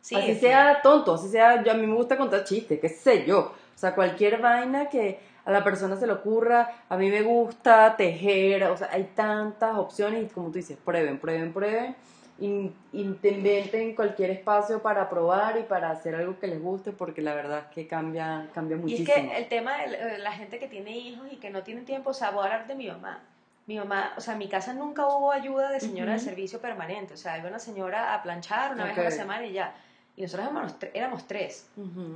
así 0.00 0.34
sea 0.34 0.80
tonto, 0.82 1.14
así 1.14 1.28
sea, 1.28 1.62
yo, 1.62 1.70
a 1.70 1.74
mí 1.76 1.86
me 1.86 1.94
gusta 1.94 2.16
contar 2.16 2.42
chistes, 2.42 2.80
qué 2.80 2.88
sé 2.88 3.24
yo. 3.24 3.38
O 3.38 3.78
sea, 3.78 3.94
cualquier 3.94 4.40
vaina 4.40 4.88
que 4.88 5.20
a 5.44 5.52
la 5.52 5.62
persona 5.62 5.96
se 5.96 6.08
le 6.08 6.12
ocurra, 6.12 6.72
a 6.88 6.96
mí 6.96 7.08
me 7.08 7.22
gusta 7.22 7.94
tejer, 7.96 8.64
o 8.64 8.76
sea, 8.76 8.88
hay 8.90 9.04
tantas 9.14 9.76
opciones 9.76 10.24
y 10.24 10.26
como 10.34 10.48
tú 10.48 10.54
dices, 10.54 10.76
prueben, 10.84 11.20
prueben, 11.20 11.52
prueben 11.52 11.94
intenten 12.38 13.94
cualquier 13.94 14.30
espacio 14.30 14.82
para 14.82 15.08
probar 15.08 15.56
y 15.58 15.62
para 15.62 15.90
hacer 15.90 16.16
algo 16.16 16.38
que 16.38 16.48
les 16.48 16.60
guste 16.60 16.90
porque 16.90 17.22
la 17.22 17.34
verdad 17.34 17.60
es 17.60 17.74
que 17.74 17.86
cambia, 17.86 18.48
cambia 18.52 18.76
muchísimo. 18.76 19.08
Y 19.08 19.10
es 19.10 19.30
que 19.30 19.36
el 19.36 19.48
tema 19.48 19.76
de 19.78 20.18
la 20.18 20.32
gente 20.32 20.58
que 20.58 20.66
tiene 20.66 20.96
hijos 20.96 21.26
y 21.30 21.36
que 21.36 21.50
no 21.50 21.62
tiene 21.62 21.82
tiempo, 21.82 22.10
o 22.10 22.14
sea, 22.14 22.30
voy 22.30 22.42
a 22.42 22.44
hablar 22.46 22.66
de 22.66 22.74
mi 22.74 22.88
mamá. 22.88 23.20
Mi 23.66 23.78
mamá, 23.78 24.12
o 24.16 24.20
sea, 24.20 24.32
en 24.34 24.40
mi 24.40 24.48
casa 24.48 24.74
nunca 24.74 25.06
hubo 25.06 25.32
ayuda 25.32 25.70
de 25.70 25.80
señora 25.80 26.12
de 26.12 26.18
servicio 26.18 26.60
permanente, 26.60 27.14
o 27.14 27.16
sea, 27.16 27.38
iba 27.38 27.48
una 27.48 27.58
señora 27.58 28.14
a 28.14 28.22
planchar 28.22 28.72
una 28.72 28.84
vez 28.84 28.98
a 28.98 29.04
la 29.04 29.10
semana 29.10 29.46
y 29.46 29.52
ya. 29.52 29.74
Y 30.16 30.22
nosotros 30.22 30.46
éramos, 30.46 30.74
éramos 30.92 31.26
tres, 31.26 31.68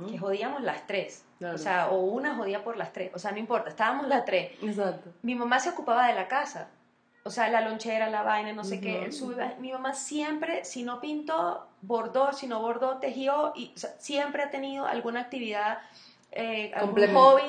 que 0.09 0.17
jodíamos 0.17 0.61
las 0.61 0.85
tres. 0.85 1.25
O 1.41 1.57
sea, 1.57 1.89
o 1.89 1.99
una 2.01 2.35
jodía 2.35 2.63
por 2.63 2.77
las 2.77 2.93
tres. 2.93 3.11
O 3.13 3.19
sea, 3.19 3.31
no 3.31 3.37
importa, 3.37 3.69
estábamos 3.69 4.07
las 4.07 4.25
tres. 4.25 4.51
Exacto. 4.61 5.11
Mi 5.21 5.33
mamá 5.33 5.59
se 5.59 5.69
ocupaba 5.69 6.07
de 6.07 6.13
la 6.13 6.27
casa 6.27 6.67
o 7.23 7.29
sea, 7.29 7.49
la 7.49 7.61
lonchera, 7.61 8.09
la 8.09 8.23
vaina, 8.23 8.53
no 8.53 8.63
sé 8.63 8.79
qué. 8.79 9.09
mi 9.59 9.71
mamá 9.71 9.93
siempre, 9.93 10.63
si 10.63 10.83
no 10.83 11.01
pintó, 11.01 11.67
bordó, 11.81 12.31
si 12.33 12.47
no 12.47 12.61
bordó, 12.61 12.97
tejió, 12.97 13.53
y 13.55 13.73
siempre 13.97 14.43
ha 14.43 14.49
tenido 14.49 14.85
alguna 14.85 15.21
actividad, 15.21 15.79
eh, 16.31 16.71
algún 16.75 17.13
hobby 17.13 17.43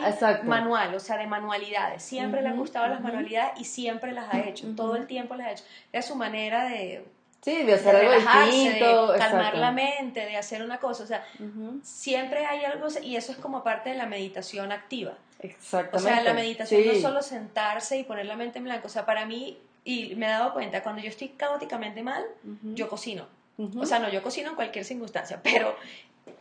manual, 0.45 0.95
o 0.95 1.01
sea, 1.01 1.17
de 1.19 1.27
manualidades. 1.27 2.03
Siempre 2.03 2.43
le 2.43 2.49
han 2.49 2.57
gustado 2.57 2.89
las 2.89 3.01
manualidades 3.01 3.53
y 3.61 3.65
siempre 3.65 4.13
las 4.13 4.33
ha 4.33 4.41
hecho, 4.41 4.75
todo 4.75 4.97
el 4.97 5.07
tiempo 5.07 5.35
las 5.35 5.47
ha 5.47 5.53
hecho. 5.53 5.65
Era 5.93 6.03
su 6.03 6.17
manera 6.17 6.65
de... 6.65 7.05
Sí, 7.42 7.62
de 7.62 7.74
hacer 7.74 7.96
algo 7.96 8.12
distinto. 8.12 9.12
De 9.12 9.18
calmar 9.18 9.57
la 9.57 9.72
mente, 9.72 10.20
de 10.20 10.37
hacer 10.37 10.62
una 10.62 10.79
cosa. 10.79 11.05
O 11.05 11.07
sea, 11.07 11.24
siempre 11.83 12.44
hay 12.44 12.64
algo, 12.64 12.88
y 13.03 13.16
eso 13.16 13.33
es 13.33 13.38
como 13.38 13.64
parte 13.64 13.90
de 13.90 13.96
la 13.96 14.07
meditación 14.07 14.72
activa. 14.72 15.14
Exactamente. 15.38 15.96
O 15.96 16.00
sea, 16.00 16.22
la 16.22 16.35
meditación 16.35 16.87
no 16.87 16.92
es 16.92 17.03
solo 17.03 17.22
sentarse 17.22 17.96
y 17.96 18.05
poner 18.05 18.26
la 18.26 18.37
mente 18.37 18.59
en 18.59 18.64
blanco. 18.64 18.88
O 18.88 18.90
sea, 18.90 19.07
para 19.07 19.24
mí, 19.24 19.59
y 19.85 20.14
me 20.16 20.26
he 20.26 20.29
dado 20.29 20.53
cuenta, 20.53 20.83
cuando 20.83 21.00
yo 21.00 21.09
estoy 21.09 21.29
caóticamente 21.29 22.03
mal, 22.03 22.24
yo 22.74 22.88
cocino. 22.88 23.26
O 23.79 23.87
sea, 23.87 23.98
no, 23.98 24.09
yo 24.09 24.22
cocino 24.22 24.50
en 24.50 24.57
cualquier 24.57 24.85
circunstancia, 24.85 25.40
pero 25.42 25.76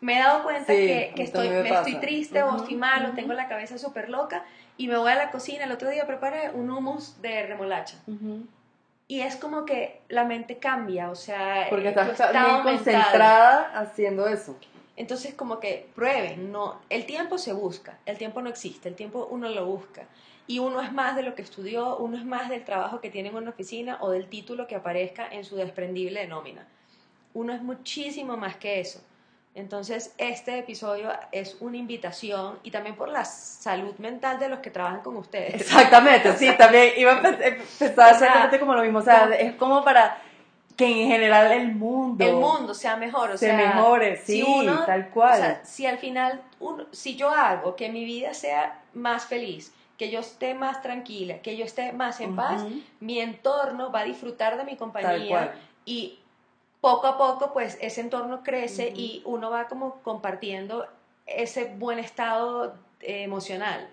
me 0.01 0.17
he 0.17 0.19
dado 0.19 0.43
cuenta 0.43 0.73
que, 0.73 1.13
estoy, 1.17 1.49
me 1.49 1.69
estoy 1.69 1.95
triste 1.95 2.43
o 2.43 2.57
estoy 2.57 2.75
mal 2.75 3.05
o 3.05 3.12
tengo 3.13 3.33
la 3.33 3.47
cabeza 3.47 3.77
súper 3.77 4.09
loca 4.09 4.45
y 4.77 4.88
me 4.88 4.97
voy 4.97 5.12
a 5.12 5.15
la 5.15 5.31
cocina. 5.31 5.65
El 5.65 5.71
otro 5.71 5.89
día 5.89 6.05
preparé 6.05 6.51
un 6.51 6.69
hummus 6.69 7.21
de 7.21 7.45
remolacha. 7.45 7.97
Y 9.10 9.22
es 9.22 9.36
como 9.38 9.65
que 9.65 10.02
la 10.08 10.24
mente 10.24 10.60
cambia, 10.60 11.10
o 11.10 11.15
sea... 11.15 11.65
Porque 11.72 11.89
estás 11.89 12.32
bien 12.32 12.62
concentrada 12.62 13.72
haciendo 13.74 14.28
eso. 14.28 14.56
Entonces, 14.95 15.34
como 15.34 15.60
que 15.60 15.89
prueben, 15.95 16.52
no, 16.52 16.80
el 16.91 17.08
tiempo 17.08 17.39
se 17.39 17.52
busca, 17.52 17.98
el 18.06 18.19
tiempo 18.19 18.39
no 18.43 18.50
existe, 18.50 18.88
el 18.88 18.93
tiempo 18.93 19.28
uno 19.32 19.50
lo 19.50 19.65
busca. 19.65 20.04
Y 20.45 20.60
uno 20.60 20.80
es 20.80 20.93
más 20.93 21.15
de 21.15 21.24
lo 21.24 21.34
que 21.34 21.41
estudió, 21.41 21.98
uno 21.98 22.17
es 22.17 22.24
más 22.24 22.50
del 22.50 22.63
trabajo 22.63 23.02
que 23.02 23.10
tiene 23.10 23.30
en 23.30 23.36
una 23.36 23.50
oficina 23.50 23.98
o 24.00 24.12
del 24.12 24.28
título 24.28 24.67
que 24.67 24.76
aparezca 24.76 25.28
en 25.28 25.43
su 25.43 25.56
desprendible 25.56 26.19
de 26.19 26.28
nómina. 26.28 26.67
Uno 27.34 27.52
es 27.52 27.63
muchísimo 27.63 28.38
más 28.38 28.58
que 28.58 28.80
eso. 28.80 29.02
Entonces, 29.55 30.13
este 30.17 30.59
episodio 30.59 31.12
es 31.31 31.57
una 31.59 31.77
invitación 31.77 32.59
y 32.63 32.71
también 32.71 32.95
por 32.95 33.09
la 33.09 33.25
salud 33.25 33.93
mental 33.97 34.39
de 34.39 34.47
los 34.47 34.59
que 34.59 34.69
trabajan 34.69 35.01
con 35.01 35.17
ustedes. 35.17 35.55
Exactamente, 35.55 36.35
sí, 36.38 36.49
también 36.57 36.93
iba 36.97 37.15
a 37.15 37.21
pensar 37.21 37.51
exactamente 38.12 38.59
como 38.59 38.73
lo 38.73 38.83
mismo. 38.83 38.99
O 38.99 39.01
sea, 39.01 39.25
es 39.35 39.55
como 39.55 39.83
para 39.83 40.17
que 40.79 40.85
en 40.85 41.09
general 41.09 41.51
el 41.51 41.75
mundo 41.75 42.25
el 42.25 42.35
mundo 42.35 42.73
sea 42.73 42.95
mejor 42.95 43.31
o 43.31 43.38
se 43.38 43.51
mejore 43.51 44.15
sí 44.15 44.45
tal 44.85 45.09
cual 45.09 45.33
o 45.33 45.38
sea, 45.38 45.65
si 45.65 45.85
al 45.85 45.97
final 45.97 46.41
si 46.93 47.17
yo 47.17 47.31
hago 47.31 47.75
que 47.75 47.89
mi 47.89 48.05
vida 48.05 48.33
sea 48.33 48.79
más 48.93 49.25
feliz 49.25 49.73
que 49.97 50.09
yo 50.09 50.21
esté 50.21 50.53
más 50.53 50.81
tranquila 50.81 51.39
que 51.39 51.57
yo 51.57 51.65
esté 51.65 51.91
más 51.91 52.21
en 52.21 52.33
paz 52.38 52.63
mi 53.01 53.19
entorno 53.19 53.91
va 53.91 53.99
a 53.99 54.03
disfrutar 54.05 54.55
de 54.55 54.63
mi 54.63 54.77
compañía 54.77 55.53
y 55.83 56.19
poco 56.82 57.08
a 57.08 57.18
poco 57.18 57.52
pues 57.54 57.78
ese 57.82 58.02
entorno 58.02 58.42
crece 58.44 58.92
y 58.96 59.22
uno 59.26 59.50
va 59.50 59.68
como 59.68 60.02
compartiendo 60.02 60.88
ese 61.26 61.65
buen 61.65 62.00
estado 62.00 62.76
eh, 63.02 63.24
emocional 63.24 63.88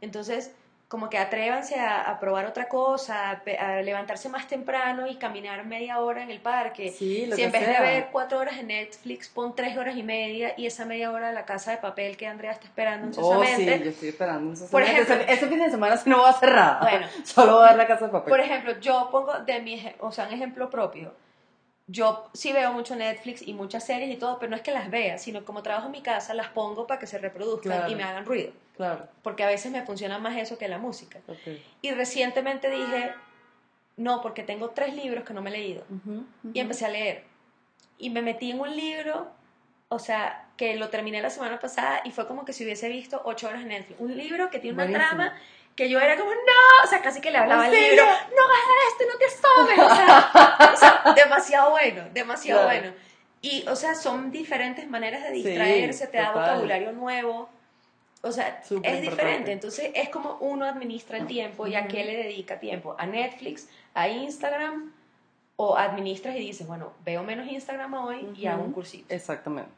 entonces 0.00 0.52
como 0.88 1.08
que 1.08 1.18
atrévanse 1.18 1.76
a, 1.78 2.00
a 2.10 2.18
probar 2.18 2.46
otra 2.46 2.66
cosa, 2.66 3.30
a, 3.30 3.42
a 3.60 3.80
levantarse 3.80 4.28
más 4.28 4.48
temprano 4.48 5.06
y 5.06 5.14
caminar 5.18 5.64
media 5.64 6.00
hora 6.00 6.24
en 6.24 6.32
el 6.32 6.40
parque. 6.40 6.90
Sí, 6.90 7.26
lo 7.26 7.36
si 7.36 7.42
que 7.42 7.46
en 7.46 7.52
vez 7.52 7.64
sea. 7.64 7.80
de 7.80 7.86
ver 7.86 8.08
cuatro 8.10 8.40
horas 8.40 8.58
en 8.58 8.66
Netflix, 8.66 9.28
pon 9.28 9.54
tres 9.54 9.76
horas 9.76 9.96
y 9.96 10.02
media 10.02 10.52
y 10.56 10.66
esa 10.66 10.84
media 10.86 11.12
hora 11.12 11.28
de 11.28 11.34
la 11.34 11.44
casa 11.44 11.70
de 11.70 11.76
papel 11.76 12.16
que 12.16 12.26
Andrea 12.26 12.50
está 12.50 12.64
esperando 12.64 13.04
Oh, 13.22 13.34
ansiosamente. 13.40 13.78
sí, 13.78 13.84
yo 13.84 13.90
estoy 13.90 14.08
esperando. 14.08 14.52
Ese, 14.54 14.66
Por 14.66 14.82
ejemplo- 14.82 15.14
ese 15.28 15.46
fin 15.46 15.60
de 15.60 15.70
semana 15.70 15.96
sí 15.96 16.10
no 16.10 16.18
voy 16.22 16.32
a 16.42 16.46
nada. 16.46 16.80
Bueno. 16.80 17.06
Solo 17.24 17.52
voy 17.52 17.62
a 17.62 17.66
dar 17.66 17.76
la 17.76 17.86
casa 17.86 18.06
de 18.06 18.10
papel. 18.10 18.28
Por 18.28 18.40
ejemplo, 18.40 18.80
yo 18.80 19.08
pongo 19.12 19.32
de 19.46 19.60
mi, 19.60 19.92
o 20.00 20.10
sea, 20.10 20.26
un 20.26 20.32
ejemplo 20.34 20.68
propio. 20.70 21.12
Yo 21.90 22.28
sí 22.34 22.52
veo 22.52 22.72
mucho 22.72 22.94
Netflix 22.94 23.42
y 23.46 23.52
muchas 23.54 23.84
series 23.84 24.10
y 24.10 24.16
todo, 24.16 24.38
pero 24.38 24.50
no 24.50 24.56
es 24.56 24.62
que 24.62 24.70
las 24.70 24.90
vea, 24.90 25.18
sino 25.18 25.44
como 25.44 25.62
trabajo 25.62 25.86
en 25.86 25.92
mi 25.92 26.02
casa, 26.02 26.34
las 26.34 26.48
pongo 26.48 26.86
para 26.86 27.00
que 27.00 27.06
se 27.06 27.18
reproduzcan 27.18 27.72
Claro. 27.72 27.90
y 27.90 27.94
me 27.96 28.02
hagan 28.04 28.24
ruido. 28.26 28.52
Claro. 28.76 29.08
Porque 29.22 29.42
a 29.44 29.46
veces 29.46 29.72
me 29.72 29.82
funciona 29.82 30.18
más 30.18 30.36
eso 30.36 30.56
que 30.56 30.68
la 30.68 30.78
música. 30.78 31.18
Ok. 31.26 31.58
Y 31.82 31.90
recientemente 31.92 32.70
dije, 32.70 33.12
no, 33.96 34.20
porque 34.22 34.42
tengo 34.42 34.70
tres 34.70 34.94
libros 34.94 35.24
que 35.24 35.34
no 35.34 35.42
me 35.42 35.50
he 35.50 35.52
leído. 35.54 35.84
Y 36.54 36.60
empecé 36.60 36.86
a 36.86 36.90
leer. 36.90 37.24
Y 37.98 38.10
me 38.10 38.22
metí 38.22 38.50
en 38.52 38.60
un 38.60 38.74
libro, 38.74 39.28
o 39.88 39.98
sea, 39.98 40.46
que 40.56 40.76
lo 40.76 40.88
terminé 40.90 41.20
la 41.20 41.30
semana 41.30 41.58
pasada 41.58 42.00
y 42.04 42.10
fue 42.12 42.26
como 42.26 42.44
que 42.44 42.52
si 42.52 42.64
hubiese 42.64 42.88
visto 42.88 43.20
ocho 43.24 43.48
horas 43.48 43.62
en 43.62 43.68
Netflix. 43.68 44.00
Un 44.00 44.16
libro 44.16 44.48
que 44.50 44.58
tiene 44.58 44.74
una 44.74 44.84
Buenísimo. 44.84 45.08
trama 45.16 45.34
que 45.76 45.88
yo 45.88 45.98
era 45.98 46.16
como, 46.16 46.30
no, 46.30 46.84
o 46.84 46.86
sea, 46.86 47.00
casi 47.00 47.20
que 47.20 47.30
le 47.30 47.38
hablaba 47.38 47.64
al 47.64 47.74
¿En 47.74 47.80
libro, 47.80 48.04
no 48.04 48.10
hagas 48.10 48.64
esto, 48.88 49.04
no 49.10 49.18
te 49.18 49.24
asomes, 49.26 49.78
o 49.78 49.94
sea, 49.96 50.72
o 50.74 50.76
sea, 50.76 51.14
demasiado 51.14 51.70
bueno, 51.70 52.02
demasiado 52.12 52.62
Claro. 52.64 52.80
bueno. 52.80 52.96
Y, 53.42 53.66
o 53.68 53.76
sea, 53.76 53.94
son 53.94 54.30
diferentes 54.30 54.86
maneras 54.88 55.22
de 55.22 55.30
distraerse, 55.30 56.06
te 56.08 56.18
da 56.18 56.32
total. 56.32 56.42
vocabulario 56.50 56.92
nuevo. 56.92 57.48
O 58.22 58.32
sea, 58.32 58.62
Súper 58.62 58.90
es 58.90 58.98
importante. 58.98 59.00
diferente. 59.10 59.52
Entonces, 59.52 59.90
es 59.94 60.10
como 60.10 60.36
uno 60.40 60.66
administra 60.66 61.16
el 61.16 61.26
tiempo 61.26 61.66
y 61.66 61.74
a 61.74 61.88
qué 61.88 62.04
le 62.04 62.16
dedica 62.18 62.60
tiempo. 62.60 62.94
A 62.98 63.06
Netflix, 63.06 63.66
a 63.94 64.08
Instagram, 64.08 64.92
o 65.56 65.76
administras 65.76 66.36
y 66.36 66.40
dices, 66.40 66.66
bueno, 66.66 66.92
veo 67.04 67.22
menos 67.22 67.46
Instagram 67.50 67.94
hoy 67.94 68.28
y 68.36 68.46
hago 68.46 68.62
un 68.62 68.72
cursito. 68.72 69.14
Exactamente. 69.14 69.72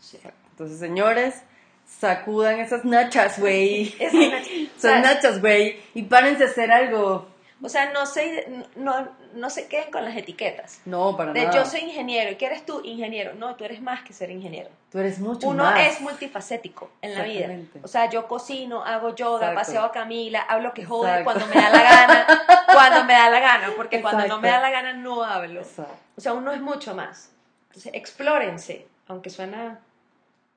Sí. 0.00 0.18
Entonces, 0.50 0.78
señores, 0.80 1.42
sacudan 1.88 2.60
esas 2.60 2.84
nachas, 2.84 3.38
güey. 3.38 3.94
Nachas. 4.00 4.48
O 4.78 4.80
sea, 4.80 5.00
nachas, 5.00 5.40
güey. 5.40 5.80
Y 5.94 6.02
párense 6.04 6.44
a 6.44 6.46
hacer 6.46 6.70
algo. 6.70 7.26
O 7.60 7.68
sea, 7.68 7.90
no 7.92 8.06
se, 8.06 8.46
no, 8.76 9.08
no 9.34 9.50
se 9.50 9.66
queden 9.66 9.90
con 9.90 10.04
las 10.04 10.16
etiquetas. 10.16 10.80
No, 10.84 11.16
para 11.16 11.32
De 11.32 11.42
nada. 11.44 11.52
yo 11.56 11.64
soy 11.68 11.80
ingeniero. 11.80 12.30
¿Y 12.30 12.36
qué 12.36 12.46
eres 12.46 12.64
tú? 12.64 12.80
Ingeniero. 12.84 13.34
No, 13.34 13.56
tú 13.56 13.64
eres 13.64 13.82
más 13.82 14.02
que 14.04 14.12
ser 14.12 14.30
ingeniero. 14.30 14.70
Tú 14.92 15.00
eres 15.00 15.18
mucho 15.18 15.48
Uno 15.48 15.64
más. 15.64 15.80
es 15.80 16.00
multifacético 16.00 16.88
en 17.02 17.16
la 17.16 17.24
vida. 17.24 17.48
O 17.82 17.88
sea, 17.88 18.08
yo 18.08 18.28
cocino, 18.28 18.84
hago 18.84 19.16
yoga, 19.16 19.48
Exacto. 19.48 19.58
paseo 19.58 19.82
a 19.82 19.90
Camila, 19.90 20.42
hablo 20.42 20.72
que 20.72 20.84
jode 20.84 21.08
Exacto. 21.08 21.24
cuando 21.24 21.46
me 21.48 21.60
da 21.60 21.70
la 21.70 21.82
gana, 21.82 22.26
cuando 22.72 23.04
me 23.04 23.12
da 23.14 23.30
la 23.30 23.40
gana, 23.40 23.72
porque 23.76 24.00
cuando 24.00 24.20
no 24.20 24.24
Exacto. 24.36 24.42
me 24.42 24.48
da 24.50 24.60
la 24.60 24.70
gana 24.70 24.92
no 24.92 25.24
hablo. 25.24 25.60
Exacto. 25.62 25.94
O 26.16 26.20
sea, 26.20 26.34
uno 26.34 26.52
es 26.52 26.60
mucho 26.60 26.94
más. 26.94 27.32
Entonces, 27.70 27.90
explórense, 27.94 28.86
aunque 29.08 29.30
suena... 29.30 29.80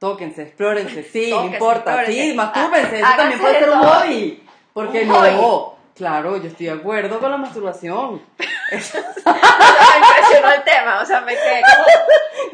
Tóquense, 0.02 0.42
explórense, 0.42 1.04
sí, 1.04 1.30
no 1.30 1.46
importa. 1.46 1.92
explórense. 2.02 2.12
Sí, 2.32 2.34
mastúrbense, 2.34 3.00
eso 3.02 3.08
también 3.16 3.40
puede 3.40 3.54
de 3.54 3.60
ser 3.60 3.70
un 3.70 3.80
hobby. 3.84 4.44
Porque 4.74 5.06
no. 5.06 5.14
hobby. 5.14 5.78
Claro, 5.96 6.38
yo 6.38 6.48
estoy 6.48 6.66
de 6.66 6.72
acuerdo 6.72 7.20
con 7.20 7.30
la 7.30 7.38
masturbación. 7.38 7.96
O 8.16 8.22
sea, 8.80 9.02
me 9.26 10.08
impresionó 10.08 10.52
el 10.54 10.64
tema, 10.64 11.02
o 11.04 11.06
sea, 11.06 11.22
me 11.22 11.34
quedé 11.36 11.62
como... 11.62 11.86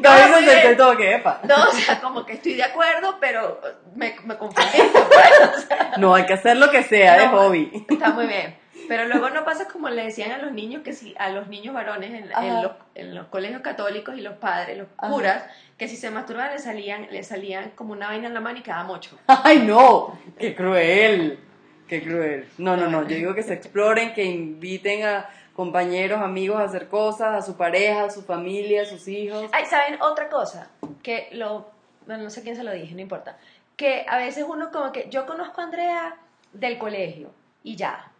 No, 0.00 0.10
bien. 0.40 0.72
y 0.72 0.76
todo 0.76 0.96
que 0.98 1.14
epa. 1.14 1.40
No, 1.44 1.54
o 1.70 1.72
sea, 1.72 1.98
como 2.02 2.26
que 2.26 2.34
estoy 2.34 2.52
de 2.54 2.64
acuerdo, 2.64 3.16
pero 3.18 3.58
me, 3.96 4.14
me 4.24 4.36
confundí. 4.36 4.68
pues, 4.92 5.56
o 5.56 5.60
sea, 5.66 5.92
No, 5.96 6.14
hay 6.14 6.26
que 6.26 6.34
hacer 6.34 6.58
lo 6.58 6.70
que 6.70 6.82
sea 6.82 7.16
de 7.16 7.26
No. 7.28 7.38
hobby. 7.38 7.86
Está 7.88 8.10
muy 8.10 8.26
bien. 8.26 8.58
Pero 8.88 9.06
luego 9.06 9.30
no 9.30 9.44
pasa 9.44 9.68
como 9.68 9.88
le 9.90 10.04
decían 10.04 10.32
a 10.32 10.38
los 10.38 10.52
niños, 10.52 10.82
que 10.82 10.92
si 10.92 11.14
a 11.18 11.30
los 11.30 11.48
niños 11.48 11.74
varones 11.74 12.10
en, 12.10 12.62
los, 12.62 12.72
en 12.94 13.14
los 13.14 13.26
colegios 13.26 13.60
católicos 13.62 14.16
y 14.16 14.22
los 14.22 14.34
padres, 14.36 14.78
los 14.78 14.88
Ajá. 14.96 15.12
curas, 15.12 15.44
que 15.76 15.86
si 15.86 15.96
se 15.96 16.10
masturbaban 16.10 16.52
le 16.52 16.58
salían, 16.58 17.06
le 17.10 17.22
salían 17.22 17.70
como 17.70 17.92
una 17.92 18.08
vaina 18.08 18.28
en 18.28 18.34
la 18.34 18.40
mano 18.40 18.58
y 18.58 18.62
quedaba 18.62 18.84
mocho. 18.84 19.18
Ay, 19.26 19.60
no, 19.60 20.18
qué 20.38 20.54
cruel, 20.54 21.38
qué 21.86 22.02
cruel. 22.02 22.48
No, 22.58 22.76
no, 22.76 22.88
no, 22.88 23.02
yo 23.02 23.16
digo 23.16 23.34
que 23.34 23.42
se 23.42 23.54
exploren, 23.54 24.14
que 24.14 24.24
inviten 24.24 25.04
a 25.04 25.28
compañeros, 25.58 26.22
amigos 26.22 26.60
a 26.60 26.64
hacer 26.64 26.88
cosas, 26.88 27.34
a 27.34 27.42
su 27.42 27.56
pareja, 27.56 28.04
a 28.04 28.10
su 28.10 28.22
familia, 28.22 28.82
a 28.82 28.86
sus 28.86 29.06
hijos. 29.08 29.50
Ay, 29.52 29.66
¿saben 29.66 30.00
otra 30.00 30.28
cosa? 30.28 30.70
Que 31.02 31.28
lo, 31.32 31.68
bueno, 32.06 32.22
no 32.22 32.30
sé 32.30 32.42
quién 32.42 32.56
se 32.56 32.62
lo 32.62 32.72
dije, 32.72 32.94
no 32.94 33.00
importa. 33.00 33.36
Que 33.76 34.06
a 34.08 34.18
veces 34.18 34.44
uno 34.48 34.70
como 34.70 34.92
que, 34.92 35.08
yo 35.10 35.26
conozco 35.26 35.60
a 35.60 35.64
Andrea 35.64 36.16
del 36.52 36.78
colegio 36.78 37.30
y 37.64 37.76
ya. 37.76 38.10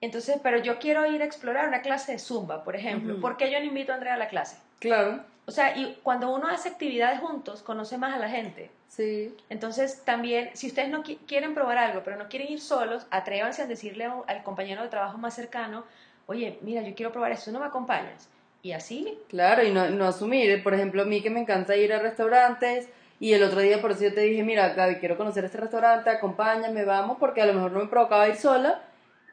Entonces, 0.00 0.36
pero 0.42 0.58
yo 0.58 0.78
quiero 0.78 1.06
ir 1.06 1.22
a 1.22 1.24
explorar 1.24 1.66
una 1.68 1.82
clase 1.82 2.12
de 2.12 2.18
zumba, 2.18 2.62
por 2.64 2.76
ejemplo. 2.76 3.14
Ujú. 3.14 3.20
¿Por 3.20 3.36
qué 3.36 3.50
yo 3.50 3.58
no 3.58 3.64
invito 3.66 3.92
a 3.92 3.96
Andrea 3.96 4.14
a 4.14 4.18
la 4.18 4.28
clase? 4.28 4.56
Claro, 4.78 5.20
O 5.46 5.50
sea, 5.50 5.76
y 5.76 5.98
cuando 6.02 6.32
uno 6.32 6.46
hace 6.48 6.68
actividades 6.68 7.20
juntos, 7.20 7.62
conoce 7.62 7.96
más 7.98 8.14
a 8.14 8.18
la 8.18 8.28
gente. 8.28 8.70
sí. 8.88 9.34
Entonces, 9.50 10.02
también, 10.04 10.50
si 10.54 10.66
ustedes 10.68 10.88
no 10.90 11.02
qui- 11.02 11.18
quieren 11.26 11.54
probar 11.54 11.78
algo, 11.78 12.02
pero 12.04 12.16
no 12.16 12.28
quieren 12.28 12.52
ir 12.52 12.60
solos, 12.60 13.06
atrévanse 13.10 13.62
a 13.62 13.66
decirle 13.66 14.04
a 14.04 14.14
un- 14.14 14.24
al 14.28 14.42
compañero 14.42 14.82
de 14.82 14.88
trabajo 14.88 15.18
más 15.18 15.34
cercano, 15.34 15.84
oye, 16.26 16.58
mira, 16.62 16.82
yo 16.82 16.94
quiero 16.94 17.10
probar 17.12 17.32
esto, 17.32 17.50
¿no 17.50 17.60
me 17.60 17.66
acompañas? 17.66 18.28
Y 18.62 18.72
así, 18.72 19.18
Claro, 19.28 19.62
y 19.62 19.72
no, 19.72 19.88
no 19.90 20.06
asumir, 20.06 20.62
por 20.62 20.74
ejemplo, 20.74 21.02
a 21.02 21.04
mí 21.06 21.22
que 21.22 21.30
me 21.30 21.40
encanta 21.40 21.76
ir 21.76 21.92
a 21.92 21.98
restaurantes 22.00 22.88
y 23.20 23.32
el 23.32 23.42
otro 23.42 23.60
día 23.60 23.80
por 23.80 23.92
eso 23.92 24.02
yo 24.04 24.14
te 24.14 24.20
dije, 24.20 24.42
mira, 24.42 24.68
Gaby, 24.70 24.96
quiero 24.96 25.16
conocer 25.16 25.44
este 25.44 25.58
restaurante, 25.58 26.10
acompáñame, 26.10 26.84
vamos, 26.84 27.16
porque 27.18 27.40
a 27.42 27.46
lo 27.46 27.54
mejor 27.54 27.72
no 27.72 27.80
me 27.80 27.86
provocaba 27.88 28.28
ir 28.28 28.36
sola 28.36 28.82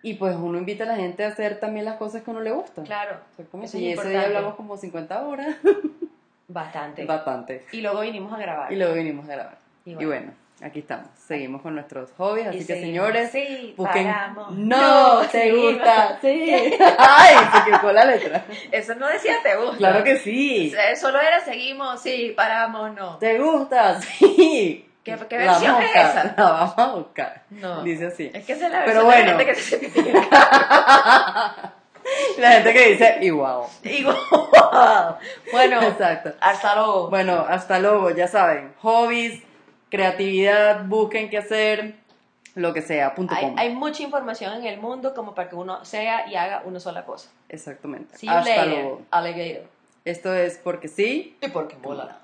y 0.06 0.14
pues 0.16 0.36
uno 0.36 0.58
invita 0.58 0.84
a 0.84 0.88
la 0.88 0.96
gente 0.96 1.26
a 1.26 1.30
hacer 1.30 1.60
también 1.60 1.86
las 1.86 1.96
cosas 1.98 2.22
que 2.24 2.30
a 2.32 2.34
uno 2.34 2.42
le 2.42 2.52
gustan. 2.52 2.86
claro, 2.86 3.18
Exactamente. 3.32 3.68
eso 3.68 3.78
es 3.78 3.84
y 3.84 3.92
ese 3.92 4.10
día 4.10 4.22
hablamos 4.24 4.56
como 4.56 4.78
50 4.78 5.26
horas, 5.26 5.56
bastante. 6.48 7.06
bastante. 7.06 7.66
Y 7.72 7.82
luego 7.82 8.02
vinimos 8.02 8.32
a 8.34 8.38
grabar. 8.38 8.72
Y 8.72 8.76
luego 8.76 8.94
vinimos 8.94 9.26
a 9.30 9.32
grabar. 9.34 9.58
Y 9.86 9.92
Y 9.92 10.06
bueno. 10.06 10.32
aquí 10.62 10.80
estamos, 10.80 11.08
seguimos 11.18 11.62
con 11.62 11.76
nuestros 11.76 12.12
hobbies, 12.18 12.48
así 12.48 12.58
Y 12.58 12.60
que 12.62 12.66
seguimos. 12.76 12.86
señores, 13.08 13.32
Sí, 13.32 13.74
busquen... 13.78 14.06
paramos. 14.08 14.52
No, 14.52 15.16
No, 15.16 15.22
te 15.28 15.30
seguimos. 15.42 15.74
gusta, 15.74 16.18
sí. 16.22 16.52
Ay, 16.98 17.36
se 17.52 17.58
equivocó 17.60 17.92
la 17.92 18.06
letra. 18.06 18.46
Eso 18.72 18.96
no 18.96 19.08
decía 19.08 19.36
te 19.44 19.56
gusta. 19.58 19.78
Claro 19.78 20.04
que 20.04 20.18
sí. 20.18 20.74
Eh, 20.76 20.96
Solo 20.96 21.20
era 21.20 21.40
seguimos, 21.40 22.02
sí, 22.02 22.34
paramos, 22.36 22.94
no. 22.96 23.18
¿Te 23.18 23.38
gusta? 23.40 24.00
Sí. 24.02 24.85
¿Qué- 25.06 25.18
qué 25.30 25.38
La 25.40 25.52
versión 25.54 25.76
a 25.76 25.84
es 25.86 25.92
esa? 25.96 26.34
La 26.36 26.44
vamos 26.52 26.74
a 26.78 26.88
buscar. 26.96 27.44
No. 27.52 27.84
Dice 27.84 28.08
así. 28.08 28.32
Es 28.34 28.44
que 28.46 28.54
esa 28.54 28.66
es 28.68 28.72
la 28.74 28.84
Pero 28.86 29.06
versión 29.06 29.26
de 29.28 29.34
la 29.34 29.34
bueno. 29.34 29.38
gente 29.38 29.46
que 29.46 29.56
se 29.56 29.80
certifica. 29.80 31.56
La 32.38 32.52
gente 32.52 32.74
que 32.74 32.90
dice 32.92 33.18
igual. 33.22 33.62
Digo, 33.82 34.14
bueno, 35.52 35.82
Exacto. 35.82 36.34
hasta 36.40 36.76
luego. 36.76 37.10
Bueno, 37.10 37.46
hasta 37.50 37.80
luego, 37.80 38.12
ya 38.12 38.28
saben. 38.28 38.74
Hobbies, 38.82 39.42
creatividad, 39.90 40.86
busquen 40.86 41.30
qué 41.32 41.40
hacer, 41.40 41.96
lo 42.54 42.74
que 42.74 42.84
sea, 42.84 43.16
punto 43.16 43.34
Hay, 43.34 43.42
com. 43.46 43.56
hay 43.58 43.74
mucha 43.74 44.04
información 44.04 44.54
en 44.54 44.66
el 44.68 44.80
mundo 44.80 45.16
como 45.16 45.34
para 45.34 45.50
que 45.50 45.56
uno 45.56 45.84
sea 45.84 46.28
y 46.30 46.36
haga 46.36 46.62
una 46.66 46.80
sola 46.80 47.06
cosa. 47.06 47.30
Exactamente. 47.50 48.16
See 48.18 48.28
you 48.28 48.34
Hasta 48.34 48.50
later, 48.56 48.68
luego. 48.68 49.02
alligator. 49.10 49.64
Esto 50.06 50.34
es 50.36 50.60
porque 50.60 50.88
sí. 50.88 51.36
Y 51.42 51.48
porque 51.50 51.76
mola. 51.78 52.20